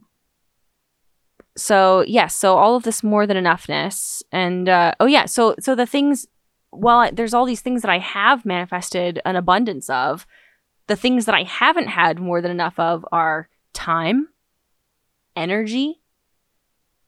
[1.58, 5.56] so yes, yeah, so all of this more than enoughness and uh oh yeah, so
[5.60, 6.28] so the things
[6.76, 10.26] well, there's all these things that I have manifested an abundance of
[10.88, 14.30] the things that I haven't had more than enough of are time,
[15.36, 16.02] energy,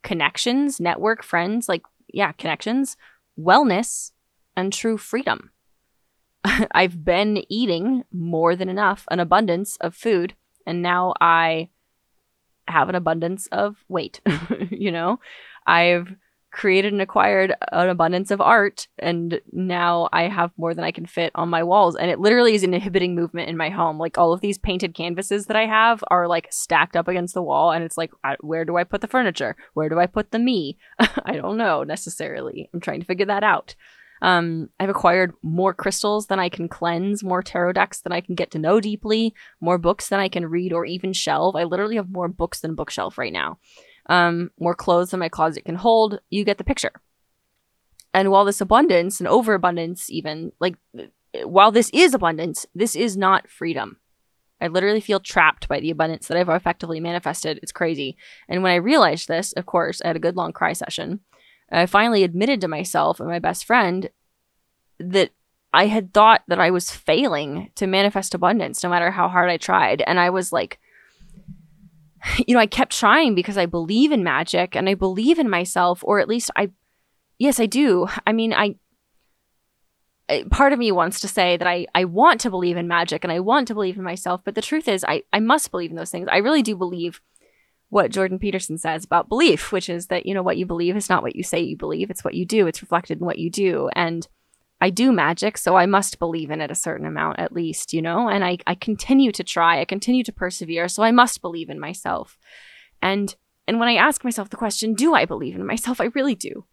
[0.03, 2.95] connections, network, friends, like, yeah, connections,
[3.37, 4.11] wellness,
[4.55, 5.51] and true freedom.
[6.71, 11.69] I've been eating more than enough, an abundance of food, and now I
[12.67, 14.21] have an abundance of weight.
[14.69, 15.19] you know,
[15.67, 16.15] I've
[16.55, 21.05] created and acquired an abundance of art and now I have more than I can
[21.05, 21.97] fit on my walls.
[21.97, 23.99] And it literally is inhibiting movement in my home.
[23.99, 27.41] Like all of these painted canvases that I have are like stacked up against the
[27.41, 29.57] wall and it's like where do I put the furniture?
[29.73, 30.77] Where do I put the me?
[30.99, 32.69] I don't know necessarily.
[32.73, 33.75] I'm trying to figure that out.
[34.21, 38.33] Um, I've acquired more crystals than I can cleanse, more tarot decks than I can
[38.33, 41.57] get to know deeply, more books than I can read or even shelve.
[41.57, 43.59] I literally have more books than bookshelf right now
[44.07, 46.19] um, more clothes than my closet can hold.
[46.29, 46.91] You get the picture.
[48.13, 50.75] And while this abundance and overabundance, even like
[51.43, 53.97] while this is abundance, this is not freedom.
[54.61, 57.59] I literally feel trapped by the abundance that I've effectively manifested.
[57.61, 58.15] It's crazy.
[58.47, 61.19] And when I realized this, of course, I had a good long cry session.
[61.69, 64.09] I finally admitted to myself and my best friend
[64.99, 65.31] that
[65.73, 69.57] I had thought that I was failing to manifest abundance no matter how hard I
[69.57, 70.01] tried.
[70.07, 70.79] And I was like
[72.47, 76.03] you know, I kept trying because I believe in magic and I believe in myself,
[76.03, 76.71] or at least I,
[77.39, 78.07] yes, I do.
[78.25, 78.75] I mean, I,
[80.49, 83.31] part of me wants to say that I, I want to believe in magic and
[83.31, 85.97] I want to believe in myself, but the truth is, I, I must believe in
[85.97, 86.27] those things.
[86.31, 87.21] I really do believe
[87.89, 91.09] what Jordan Peterson says about belief, which is that, you know, what you believe is
[91.09, 93.49] not what you say you believe, it's what you do, it's reflected in what you
[93.49, 93.89] do.
[93.95, 94.27] And
[94.85, 98.03] I do magic, so I must believe in it a certain amount at least, you
[98.03, 98.29] know?
[98.29, 101.79] And I, I continue to try, I continue to persevere, so I must believe in
[101.79, 102.37] myself.
[103.01, 103.35] And
[103.67, 105.99] and when I ask myself the question, do I believe in myself?
[105.99, 106.65] I really do.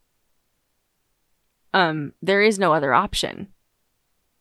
[1.72, 3.48] Um, there is no other option,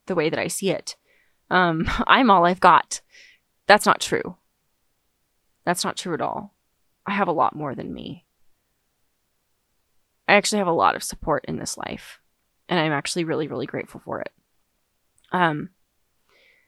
[0.06, 0.98] the way that I see it.
[1.50, 3.00] Um, I'm all I've got.
[3.68, 4.36] That's not true.
[5.64, 6.54] That's not true at all.
[7.06, 8.26] I have a lot more than me.
[10.28, 12.21] I actually have a lot of support in this life
[12.70, 14.32] and I'm actually really really grateful for it.
[15.32, 15.70] Um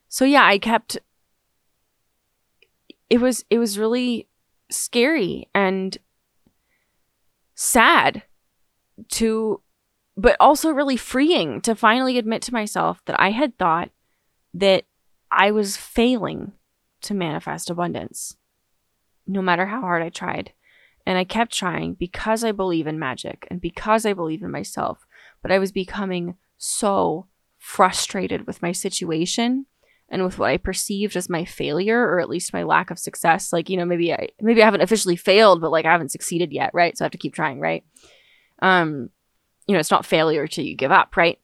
[0.08, 0.98] so yeah, I kept
[3.10, 4.28] it was it was really
[4.70, 5.98] scary and
[7.56, 8.24] sad
[9.10, 9.62] to
[10.16, 13.90] but also really freeing to finally admit to myself that I had thought
[14.54, 14.86] that
[15.32, 16.54] I was failing
[17.02, 18.38] to manifest abundance
[19.26, 20.54] no matter how hard I tried.
[21.06, 25.06] And I kept trying because I believe in magic and because I believe in myself
[25.44, 27.28] but I was becoming so
[27.60, 29.68] frustrated with my situation
[30.10, 33.54] and with what I perceived as my failure or at least my lack of success.
[33.54, 36.52] Like, you know, maybe I maybe I haven't officially failed, but like I haven't succeeded
[36.52, 36.98] yet, right?
[36.98, 37.84] So I have to keep trying, right?
[38.62, 39.10] Um,
[39.68, 41.40] you know, it's not failure till you give up, right?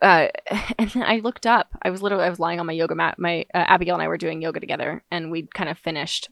[0.00, 0.28] Uh,
[0.78, 1.68] and then I looked up.
[1.82, 3.18] I was literally I was lying on my yoga mat.
[3.18, 6.28] My uh, Abigail and I were doing yoga together, and we'd kind of finished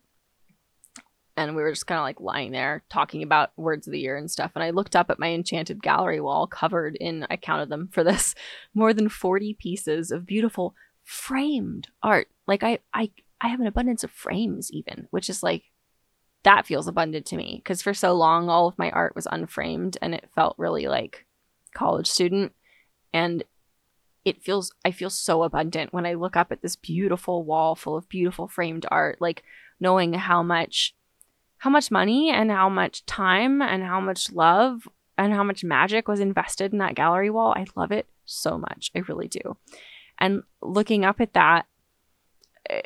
[1.37, 4.17] and we were just kind of like lying there talking about words of the year
[4.17, 4.53] and stuff.
[4.55, 8.05] And I looked up at my enchanted gallery wall covered in, I counted them for
[8.05, 8.35] this,
[8.75, 10.75] more than 40 pieces of beautiful
[11.05, 12.29] framed art.
[12.47, 13.11] Like I, I,
[13.41, 15.65] I have an abundance of frames even, which is like,
[16.43, 19.99] that feels abundant to me because for so long, all of my art was unframed
[20.01, 21.27] and it felt really like
[21.75, 22.53] college student.
[23.13, 23.45] And
[24.25, 27.97] it feels, I feel so abundant when I look up at this beautiful wall full
[27.97, 29.43] of beautiful framed art, like
[29.81, 30.95] knowing how much
[31.61, 34.89] how much money and how much time and how much love
[35.19, 37.53] and how much magic was invested in that gallery wall.
[37.55, 38.91] I love it so much.
[38.97, 39.59] I really do.
[40.19, 41.67] And looking up at that,
[42.71, 42.81] eh,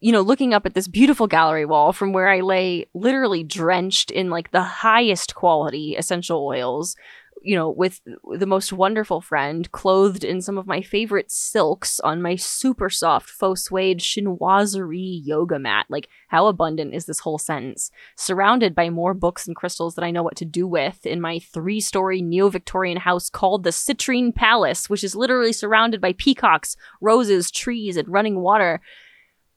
[0.00, 4.10] you know, looking up at this beautiful gallery wall from where I lay literally drenched
[4.10, 6.96] in like the highest quality essential oils,
[7.42, 8.00] you know, with
[8.38, 13.30] the most wonderful friend, clothed in some of my favorite silks on my super soft
[13.30, 15.86] faux suede chinoiserie yoga mat.
[15.88, 17.90] Like, how abundant is this whole sentence?
[18.16, 21.38] Surrounded by more books and crystals that I know what to do with in my
[21.38, 26.76] three story neo Victorian house called the Citrine Palace, which is literally surrounded by peacocks,
[27.00, 28.80] roses, trees, and running water.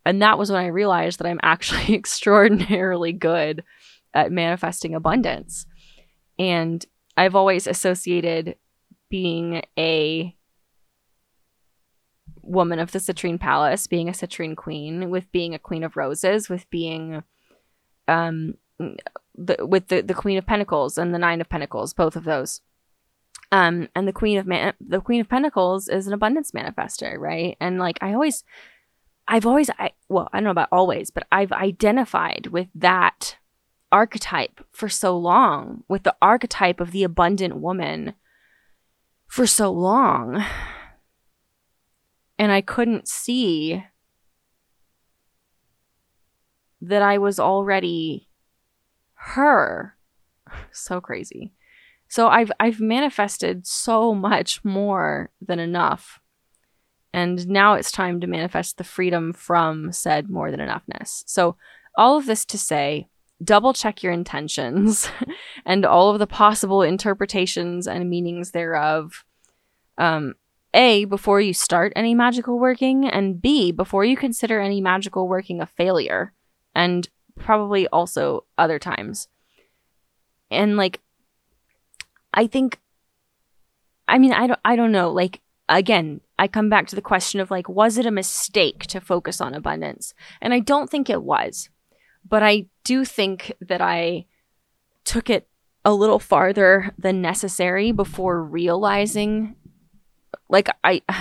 [0.06, 3.64] And that was when I realized that I'm actually extraordinarily good
[4.14, 5.66] at manifesting abundance.
[6.40, 8.56] And I've always associated
[9.10, 10.36] being a
[12.42, 16.50] woman of the citrine palace, being a citrine queen, with being a queen of roses,
[16.50, 17.24] with being
[18.08, 18.56] um
[19.36, 22.62] the, with the, the queen of pentacles and the nine of pentacles, both of those.
[23.52, 27.56] Um, and the queen of man- the queen of pentacles is an abundance manifester, right?
[27.60, 28.44] And like I always,
[29.28, 33.38] I've always, I well, I don't know about always, but I've identified with that
[33.94, 38.16] archetype for so long, with the archetype of the abundant woman
[39.28, 40.44] for so long.
[42.40, 43.86] And I couldn't see
[46.82, 48.28] that I was already
[49.14, 49.96] her.
[50.72, 51.54] So crazy.
[52.08, 56.20] So I've I've manifested so much more than enough.
[57.14, 61.24] And now it's time to manifest the freedom from said more than enoughness.
[61.28, 61.56] So
[61.96, 63.08] all of this to say,
[63.44, 65.10] double check your intentions
[65.66, 69.26] and all of the possible interpretations and meanings thereof.
[69.98, 70.36] Um,
[70.74, 75.62] a, before you start any magical working, and B, before you consider any magical working
[75.62, 76.34] a failure,
[76.74, 79.28] and probably also other times.
[80.50, 81.00] And like,
[82.34, 82.80] I think,
[84.08, 85.12] I mean, I don't, I don't know.
[85.12, 89.00] Like, again, I come back to the question of like, was it a mistake to
[89.00, 90.14] focus on abundance?
[90.42, 91.70] And I don't think it was,
[92.28, 94.26] but I do think that I
[95.06, 95.48] took it
[95.86, 99.56] a little farther than necessary before realizing,
[100.50, 101.02] like, I.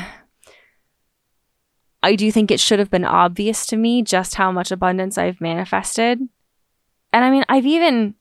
[2.04, 5.40] I do think it should have been obvious to me just how much abundance I've
[5.40, 6.18] manifested.
[7.12, 8.16] And I mean, I've even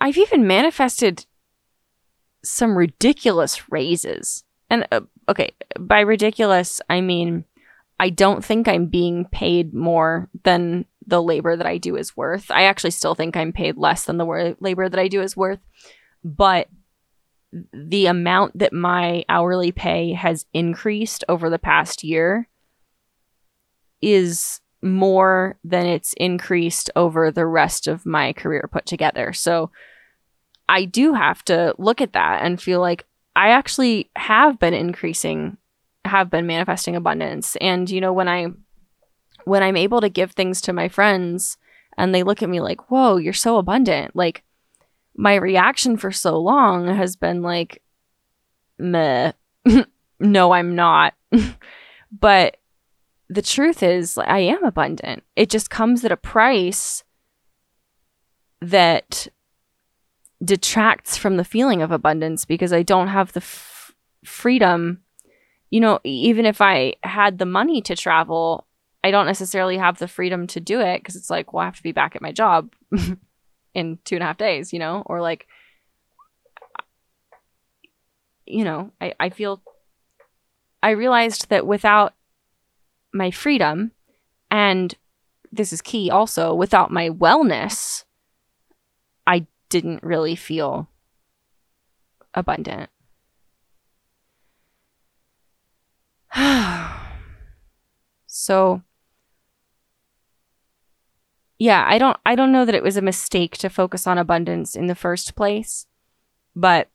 [0.00, 1.26] I've even manifested
[2.42, 4.44] some ridiculous raises.
[4.70, 7.44] And uh, okay, by ridiculous, I mean
[8.00, 12.50] I don't think I'm being paid more than the labor that I do is worth.
[12.50, 15.36] I actually still think I'm paid less than the wor- labor that I do is
[15.36, 15.60] worth,
[16.24, 16.68] but
[17.72, 22.48] the amount that my hourly pay has increased over the past year
[24.00, 29.32] is more than it's increased over the rest of my career put together.
[29.32, 29.70] So
[30.68, 35.58] I do have to look at that and feel like I actually have been increasing,
[36.04, 37.56] have been manifesting abundance.
[37.56, 38.48] And, you know, when I,
[39.44, 41.56] when I'm able to give things to my friends
[41.96, 44.42] and they look at me like, whoa, you're so abundant, like
[45.16, 47.82] my reaction for so long has been like,
[48.78, 49.32] meh,
[50.20, 51.14] no, I'm not.
[52.12, 52.56] but
[53.28, 55.22] the truth is, I am abundant.
[55.36, 57.04] It just comes at a price
[58.60, 59.28] that
[60.44, 63.92] detracts from the feeling of abundance because I don't have the f-
[64.24, 65.02] freedom.
[65.70, 68.66] You know, even if I had the money to travel,
[69.04, 71.76] I don't necessarily have the freedom to do it because it's like, well, I have
[71.76, 72.72] to be back at my job
[73.74, 75.48] in two and a half days, you know, or like,
[78.46, 79.60] you know, I, I feel,
[80.82, 82.14] I realized that without
[83.12, 83.92] my freedom
[84.50, 84.94] and
[85.50, 88.04] this is key also without my wellness,
[89.26, 90.88] I didn't really feel
[92.34, 92.88] abundant.
[98.26, 98.82] so
[101.62, 104.74] yeah, I don't I don't know that it was a mistake to focus on abundance
[104.74, 105.86] in the first place,
[106.56, 106.88] but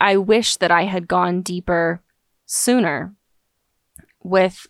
[0.00, 2.02] I wish that I had gone deeper
[2.44, 3.14] sooner
[4.24, 4.66] with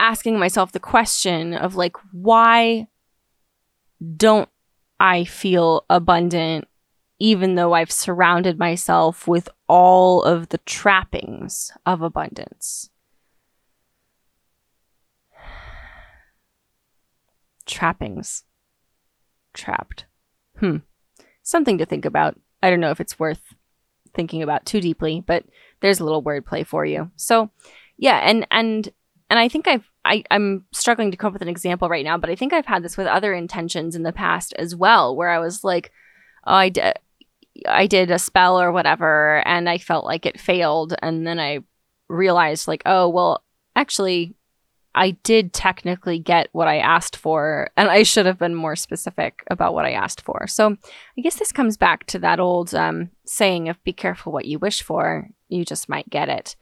[0.00, 2.88] asking myself the question of like why
[4.16, 4.48] don't
[4.98, 6.66] I feel abundant
[7.20, 12.90] even though I've surrounded myself with all of the trappings of abundance.
[17.68, 18.42] Trappings.
[19.54, 20.06] Trapped.
[20.58, 20.78] Hmm.
[21.42, 22.38] Something to think about.
[22.62, 23.54] I don't know if it's worth
[24.14, 25.44] thinking about too deeply, but
[25.80, 27.10] there's a little wordplay for you.
[27.14, 27.50] So,
[27.96, 28.88] yeah, and and
[29.30, 32.16] and I think I've I, I'm struggling to come up with an example right now,
[32.16, 35.28] but I think I've had this with other intentions in the past as well, where
[35.28, 35.92] I was like,
[36.46, 36.94] oh, I did,
[37.66, 41.60] I did a spell or whatever, and I felt like it failed, and then I
[42.08, 43.44] realized like, oh, well,
[43.76, 44.34] actually,
[44.94, 49.44] I did technically get what I asked for, and I should have been more specific
[49.50, 50.46] about what I asked for.
[50.46, 50.76] So
[51.16, 54.58] I guess this comes back to that old um, saying of "Be careful what you
[54.58, 56.56] wish for; you just might get it."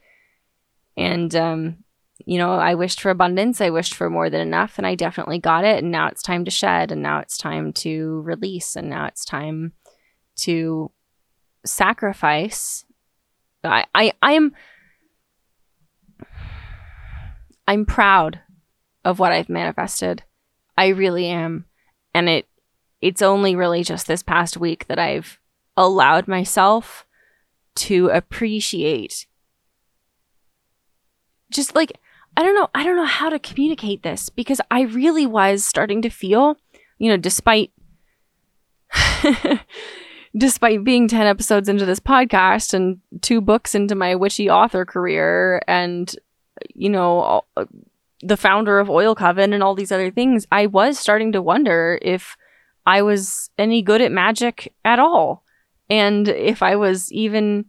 [0.95, 1.83] And um,
[2.25, 3.61] you know, I wished for abundance.
[3.61, 5.83] I wished for more than enough, and I definitely got it.
[5.83, 9.25] And now it's time to shed, and now it's time to release, and now it's
[9.25, 9.73] time
[10.37, 10.91] to
[11.65, 12.85] sacrifice.
[13.63, 14.53] I, I, I'm,
[17.67, 18.39] I'm proud
[19.03, 20.23] of what I've manifested.
[20.77, 21.65] I really am,
[22.13, 22.47] and it,
[23.01, 25.39] it's only really just this past week that I've
[25.75, 27.05] allowed myself
[27.75, 29.27] to appreciate
[31.51, 31.93] just like
[32.35, 32.67] I don't know.
[32.75, 36.55] I don't know how to communicate this because I really was starting to feel,
[36.99, 37.71] you know, despite
[40.37, 45.63] despite being 10 episodes into this podcast and two books into my witchy author career
[45.67, 46.15] and
[46.73, 47.65] you know, uh,
[48.21, 51.99] the founder of Oil Coven and all these other things, I was starting to wonder
[52.01, 52.35] if
[52.85, 55.43] I was any good at magic at all
[55.89, 57.65] and if I was even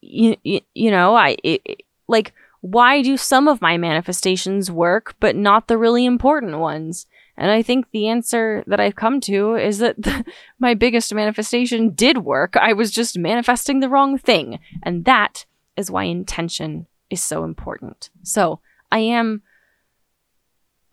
[0.00, 5.34] you, you, you know, I it, like why do some of my manifestations work, but
[5.34, 7.06] not the really important ones?
[7.36, 10.24] And I think the answer that I've come to is that the,
[10.58, 12.56] my biggest manifestation did work.
[12.56, 14.60] I was just manifesting the wrong thing.
[14.82, 15.44] And that
[15.76, 18.10] is why intention is so important.
[18.22, 19.42] So I am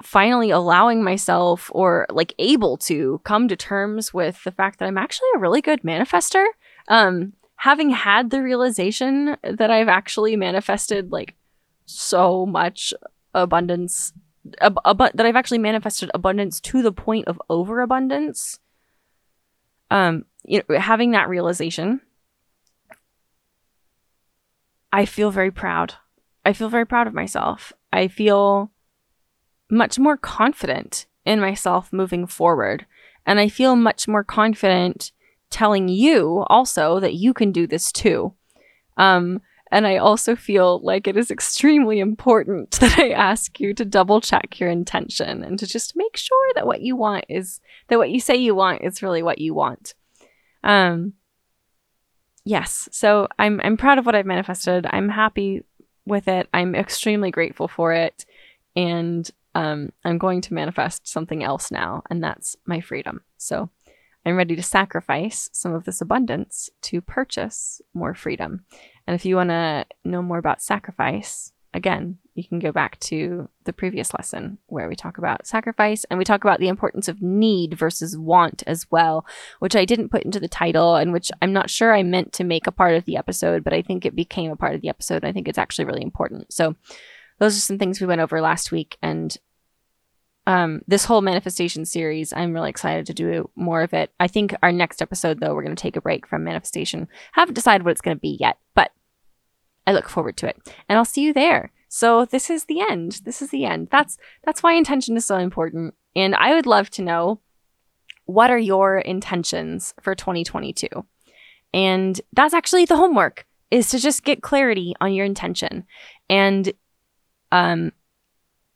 [0.01, 4.97] finally allowing myself or like able to come to terms with the fact that I'm
[4.97, 6.45] actually a really good manifester.
[6.88, 11.35] Um, having had the realization that I've actually manifested like
[11.85, 12.93] so much
[13.34, 14.14] abundance
[14.61, 18.60] ab- ab- that I've actually manifested abundance to the point of overabundance.
[19.91, 21.99] Um, you know, having that realization,
[24.91, 25.95] I feel very proud.
[26.45, 27.74] I feel very proud of myself.
[27.91, 28.72] I feel
[29.70, 32.86] much more confident in myself moving forward.
[33.26, 35.11] And I feel much more confident
[35.49, 38.34] telling you also that you can do this too.
[38.98, 39.41] Um,
[39.72, 44.22] and I also feel like it is extremely important that I ask you to double
[44.22, 48.10] check your intention and to just make sure that what you want is that what
[48.10, 49.94] you say you want is really what you want.
[50.64, 51.14] Um
[52.45, 54.86] yes, so I'm I'm proud of what I've manifested.
[54.90, 55.64] I'm happy
[56.06, 56.48] with it.
[56.53, 58.26] I'm extremely grateful for it
[58.76, 63.22] and um I'm going to manifest something else now and that's my freedom.
[63.38, 63.70] So
[64.26, 68.66] I'm ready to sacrifice some of this abundance to purchase more freedom.
[69.07, 73.49] And if you want to know more about sacrifice, again, you can go back to
[73.66, 77.22] the previous lesson where we talk about sacrifice and we talk about the importance of
[77.22, 79.26] need versus want as well,
[79.60, 82.44] which I didn't put into the title and which I'm not sure I meant to
[82.44, 84.90] make a part of the episode, but I think it became a part of the
[84.90, 85.24] episode.
[85.24, 86.52] I think it's actually really important.
[86.52, 86.76] So,
[87.38, 89.38] those are some things we went over last week and
[90.49, 94.11] um, this whole manifestation series, I'm really excited to do more of it.
[94.20, 97.07] I think our next episode, though, we're going to take a break from manifestation.
[97.34, 98.91] Haven't decided what it's going to be yet, but
[99.86, 100.57] I look forward to it,
[100.90, 101.72] and I'll see you there.
[101.90, 103.22] So this is the end.
[103.26, 103.90] This is the end.
[103.91, 107.41] That's that's why intention is so important, and I would love to know
[108.26, 110.88] what are your intentions for 2022,
[111.74, 115.86] and that's actually the homework is to just get clarity on your intention,
[116.30, 116.72] and
[117.52, 117.91] um,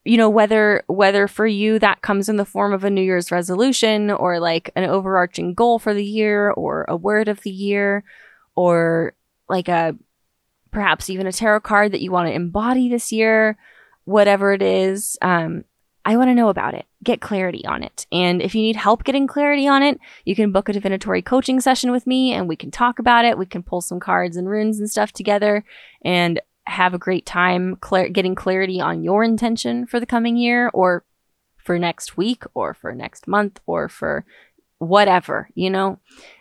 [0.04, 3.32] you know whether whether for you that comes in the form of a new year's
[3.32, 8.04] resolution or like an overarching goal for the year or a word of the year
[8.56, 9.14] or
[9.48, 9.96] like a
[10.74, 13.58] perhaps even a tarot card that you want to embody this year
[14.06, 15.64] whatever it is um,
[16.06, 16.86] i want to know about it.
[17.04, 18.08] Get clarity on it.
[18.12, 21.62] And if you need help getting clarity on it you can book a divinatory coaching
[21.62, 23.38] session with me and we can talk about it.
[23.38, 25.64] We can pull some cards and runes and stuff together
[26.04, 30.70] and have a great time cl- getting clarity on your intention for the coming year
[30.74, 31.04] or
[31.58, 34.26] for next week or for next month or for
[34.78, 36.00] whatever, you know.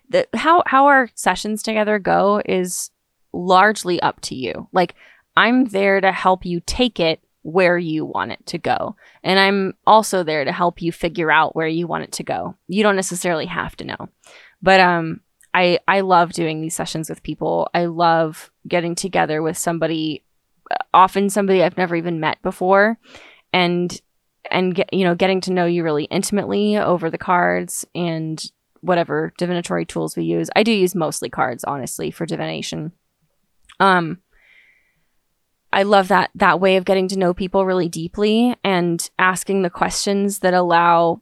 [0.08, 2.90] The how how our sessions together go is
[3.32, 4.68] largely up to you.
[4.72, 4.94] Like
[5.36, 8.96] I'm there to help you take it where you want it to go.
[9.24, 12.56] And I'm also there to help you figure out where you want it to go.
[12.68, 14.08] You don't necessarily have to know.
[14.62, 15.20] But um
[15.54, 17.68] I I love doing these sessions with people.
[17.74, 20.24] I love getting together with somebody,
[20.94, 22.98] often somebody I've never even met before,
[23.52, 24.00] and
[24.50, 28.42] and get, you know getting to know you really intimately over the cards and
[28.80, 30.50] whatever divinatory tools we use.
[30.56, 32.92] I do use mostly cards, honestly, for divination.
[33.82, 34.18] Um,
[35.72, 39.70] I love that that way of getting to know people really deeply and asking the
[39.70, 41.20] questions that allow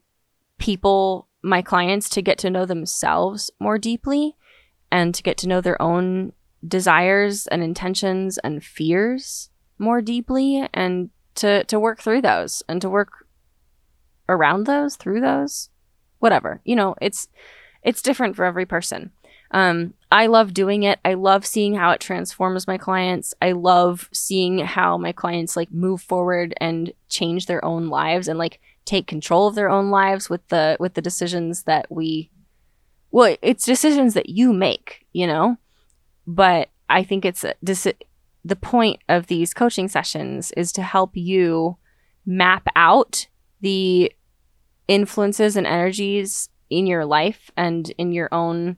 [0.58, 4.36] people my clients to get to know themselves more deeply
[4.92, 6.34] and to get to know their own
[6.66, 12.90] desires and intentions and fears more deeply and to to work through those and to
[12.90, 13.24] work
[14.28, 15.70] around those through those
[16.18, 16.60] whatever.
[16.66, 17.26] You know it's
[17.82, 19.12] it's different for every person
[19.50, 20.98] um, i love doing it.
[21.04, 23.34] I love seeing how it transforms my clients.
[23.40, 28.38] I love seeing how my clients like move forward and change their own lives and
[28.38, 32.30] like take control of their own lives with the with the decisions that we
[33.10, 35.56] well it's decisions that you make you know?
[36.26, 37.86] But i think it's this
[38.44, 41.76] the point of these coaching sessions is to help you
[42.24, 43.26] map out
[43.60, 44.12] the
[44.88, 48.76] influences and energies in your life and in your own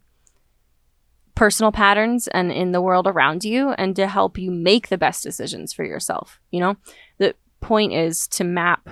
[1.34, 5.22] personal patterns and in the world around you and to help you make the best
[5.22, 6.76] decisions for yourself you know
[7.18, 8.90] the point is to map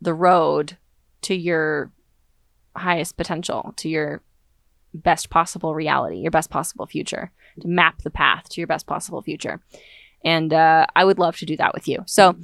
[0.00, 0.76] the road
[1.22, 1.90] to your
[2.76, 4.22] highest potential, to your
[4.92, 9.22] best possible reality, your best possible future, to map the path to your best possible
[9.22, 9.60] future.
[10.24, 12.02] And uh, I would love to do that with you.
[12.06, 12.36] So,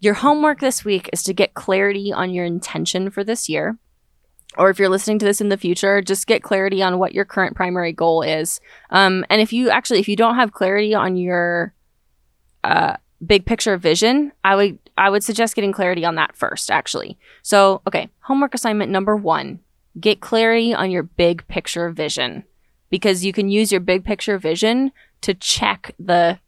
[0.00, 3.78] your homework this week is to get clarity on your intention for this year.
[4.56, 7.24] Or if you're listening to this in the future, just get clarity on what your
[7.24, 8.60] current primary goal is.
[8.90, 11.74] Um, and if you actually, if you don't have clarity on your
[12.62, 17.18] uh, big picture vision, I would I would suggest getting clarity on that first actually.
[17.42, 19.60] So, okay, homework assignment number 1.
[20.00, 22.44] Get clarity on your big picture vision
[22.90, 26.38] because you can use your big picture vision to check the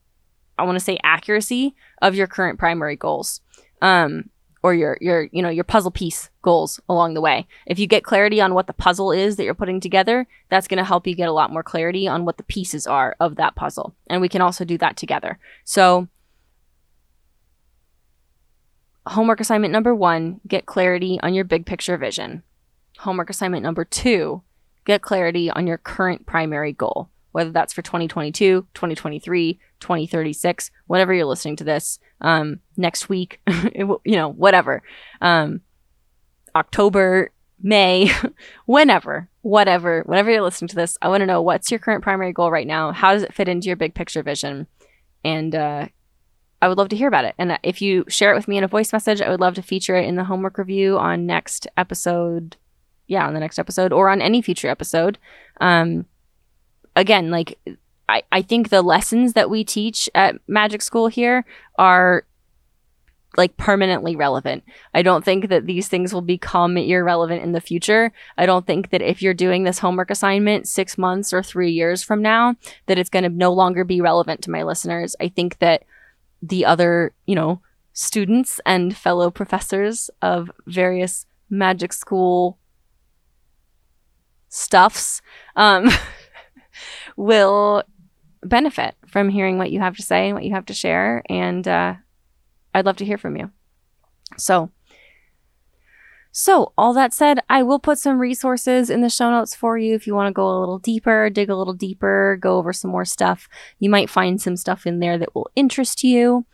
[0.59, 3.41] I want to say accuracy of your current primary goals.
[3.83, 4.31] Um
[4.67, 7.47] or your your you know your puzzle piece goals along the way.
[7.67, 10.79] If you get clarity on what the puzzle is that you're putting together, that's going
[10.79, 13.55] to help you get a lot more clarity on what the pieces are of that
[13.55, 13.95] puzzle.
[14.11, 15.39] And we can also do that together.
[15.65, 16.09] So
[19.07, 22.43] homework assignment number 1, get clarity on your big picture vision.
[22.99, 24.43] Homework assignment number 2,
[24.85, 31.27] get clarity on your current primary goal whether that's for 2022, 2023, 2036, whenever you're
[31.27, 33.43] listening to this, um, next week,
[33.75, 34.83] you know, whatever,
[35.21, 35.61] um,
[36.55, 37.33] October,
[37.63, 38.11] May,
[38.65, 42.33] whenever, whatever, whenever you're listening to this, I want to know what's your current primary
[42.33, 42.93] goal right now?
[42.93, 44.67] How does it fit into your big picture vision?
[45.23, 45.89] And, uh,
[46.63, 47.35] I would love to hear about it.
[47.37, 49.63] And if you share it with me in a voice message, I would love to
[49.63, 52.57] feature it in the homework review on next episode.
[53.09, 55.19] Yeah, on the next episode or on any future episode.
[55.61, 56.07] Um,
[56.97, 57.59] again, like
[58.09, 61.45] I, I think the lessons that we teach at Magic School here
[61.79, 62.25] are
[63.37, 64.65] like permanently relevant.
[64.95, 68.13] I don't think that these things will become irrelevant in the future.
[68.39, 72.03] I don't think that if you're doing this homework assignment six months or three years
[72.03, 72.57] from now,
[72.87, 75.15] that it's going to no longer be relevant to my listeners.
[75.21, 75.85] I think that
[76.41, 77.61] the other, you know,
[77.93, 82.59] students and fellow professors of various magic school
[84.49, 85.21] stuffs
[85.57, 85.91] um,
[87.17, 87.83] will
[88.43, 91.23] benefit from hearing what you have to say and what you have to share.
[91.29, 91.95] And uh,
[92.75, 93.51] I'd love to hear from you.
[94.37, 94.71] So,
[96.33, 99.95] so all that said, I will put some resources in the show notes for you
[99.95, 102.91] if you want to go a little deeper, dig a little deeper, go over some
[102.91, 103.49] more stuff.
[103.79, 106.45] You might find some stuff in there that will interest you.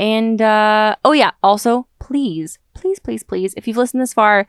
[0.00, 4.46] And uh, oh yeah, also please, please, please, please, if you've listened this far,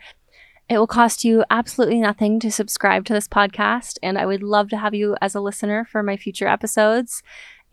[0.69, 4.69] it will cost you absolutely nothing to subscribe to this podcast, and I would love
[4.69, 7.23] to have you as a listener for my future episodes.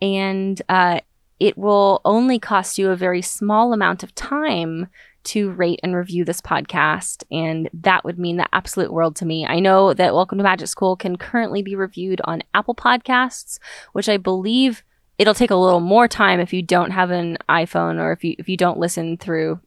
[0.01, 1.01] And uh,
[1.39, 4.87] it will only cost you a very small amount of time
[5.25, 9.45] to rate and review this podcast, and that would mean the absolute world to me.
[9.45, 13.59] I know that Welcome to Magic School can currently be reviewed on Apple Podcasts,
[13.93, 14.83] which I believe
[15.19, 18.35] it'll take a little more time if you don't have an iPhone or if you
[18.39, 19.59] if you don't listen through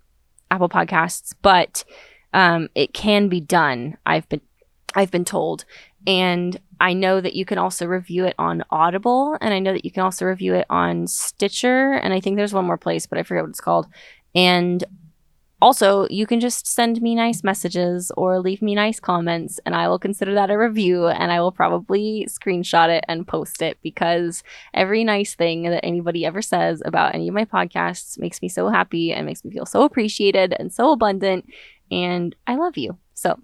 [0.50, 1.84] Apple Podcasts, but
[2.32, 3.96] um, it can be done.
[4.06, 4.40] I've been
[4.94, 5.64] I've been told,
[6.06, 9.84] and I know that you can also review it on Audible, and I know that
[9.84, 13.18] you can also review it on Stitcher, and I think there's one more place, but
[13.18, 13.86] I forget what it's called.
[14.34, 14.82] And
[15.62, 19.88] also, you can just send me nice messages or leave me nice comments, and I
[19.88, 24.42] will consider that a review and I will probably screenshot it and post it because
[24.72, 28.70] every nice thing that anybody ever says about any of my podcasts makes me so
[28.70, 31.44] happy and makes me feel so appreciated and so abundant
[31.90, 32.98] and I love you.
[33.14, 33.38] So,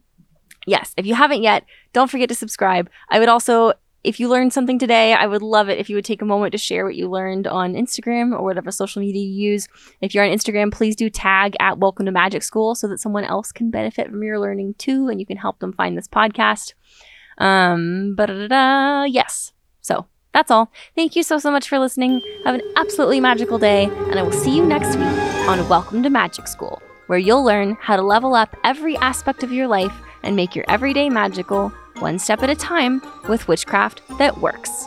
[0.66, 2.88] yes, if you haven't yet, don't forget to subscribe.
[3.10, 3.72] I would also,
[4.04, 6.52] if you learned something today, I would love it if you would take a moment
[6.52, 9.68] to share what you learned on Instagram or whatever social media you use.
[10.00, 13.24] If you're on Instagram, please do tag at Welcome to Magic School so that someone
[13.24, 16.74] else can benefit from your learning too and you can help them find this podcast.
[17.38, 18.30] Um, but
[19.10, 19.52] yes.
[19.80, 20.70] So that's all.
[20.94, 22.20] Thank you so, so much for listening.
[22.44, 25.06] Have an absolutely magical day, and I will see you next week
[25.48, 29.52] on Welcome to Magic School where you'll learn how to level up every aspect of
[29.52, 34.38] your life and make your everyday magical, one step at a time, with witchcraft that
[34.38, 34.86] works.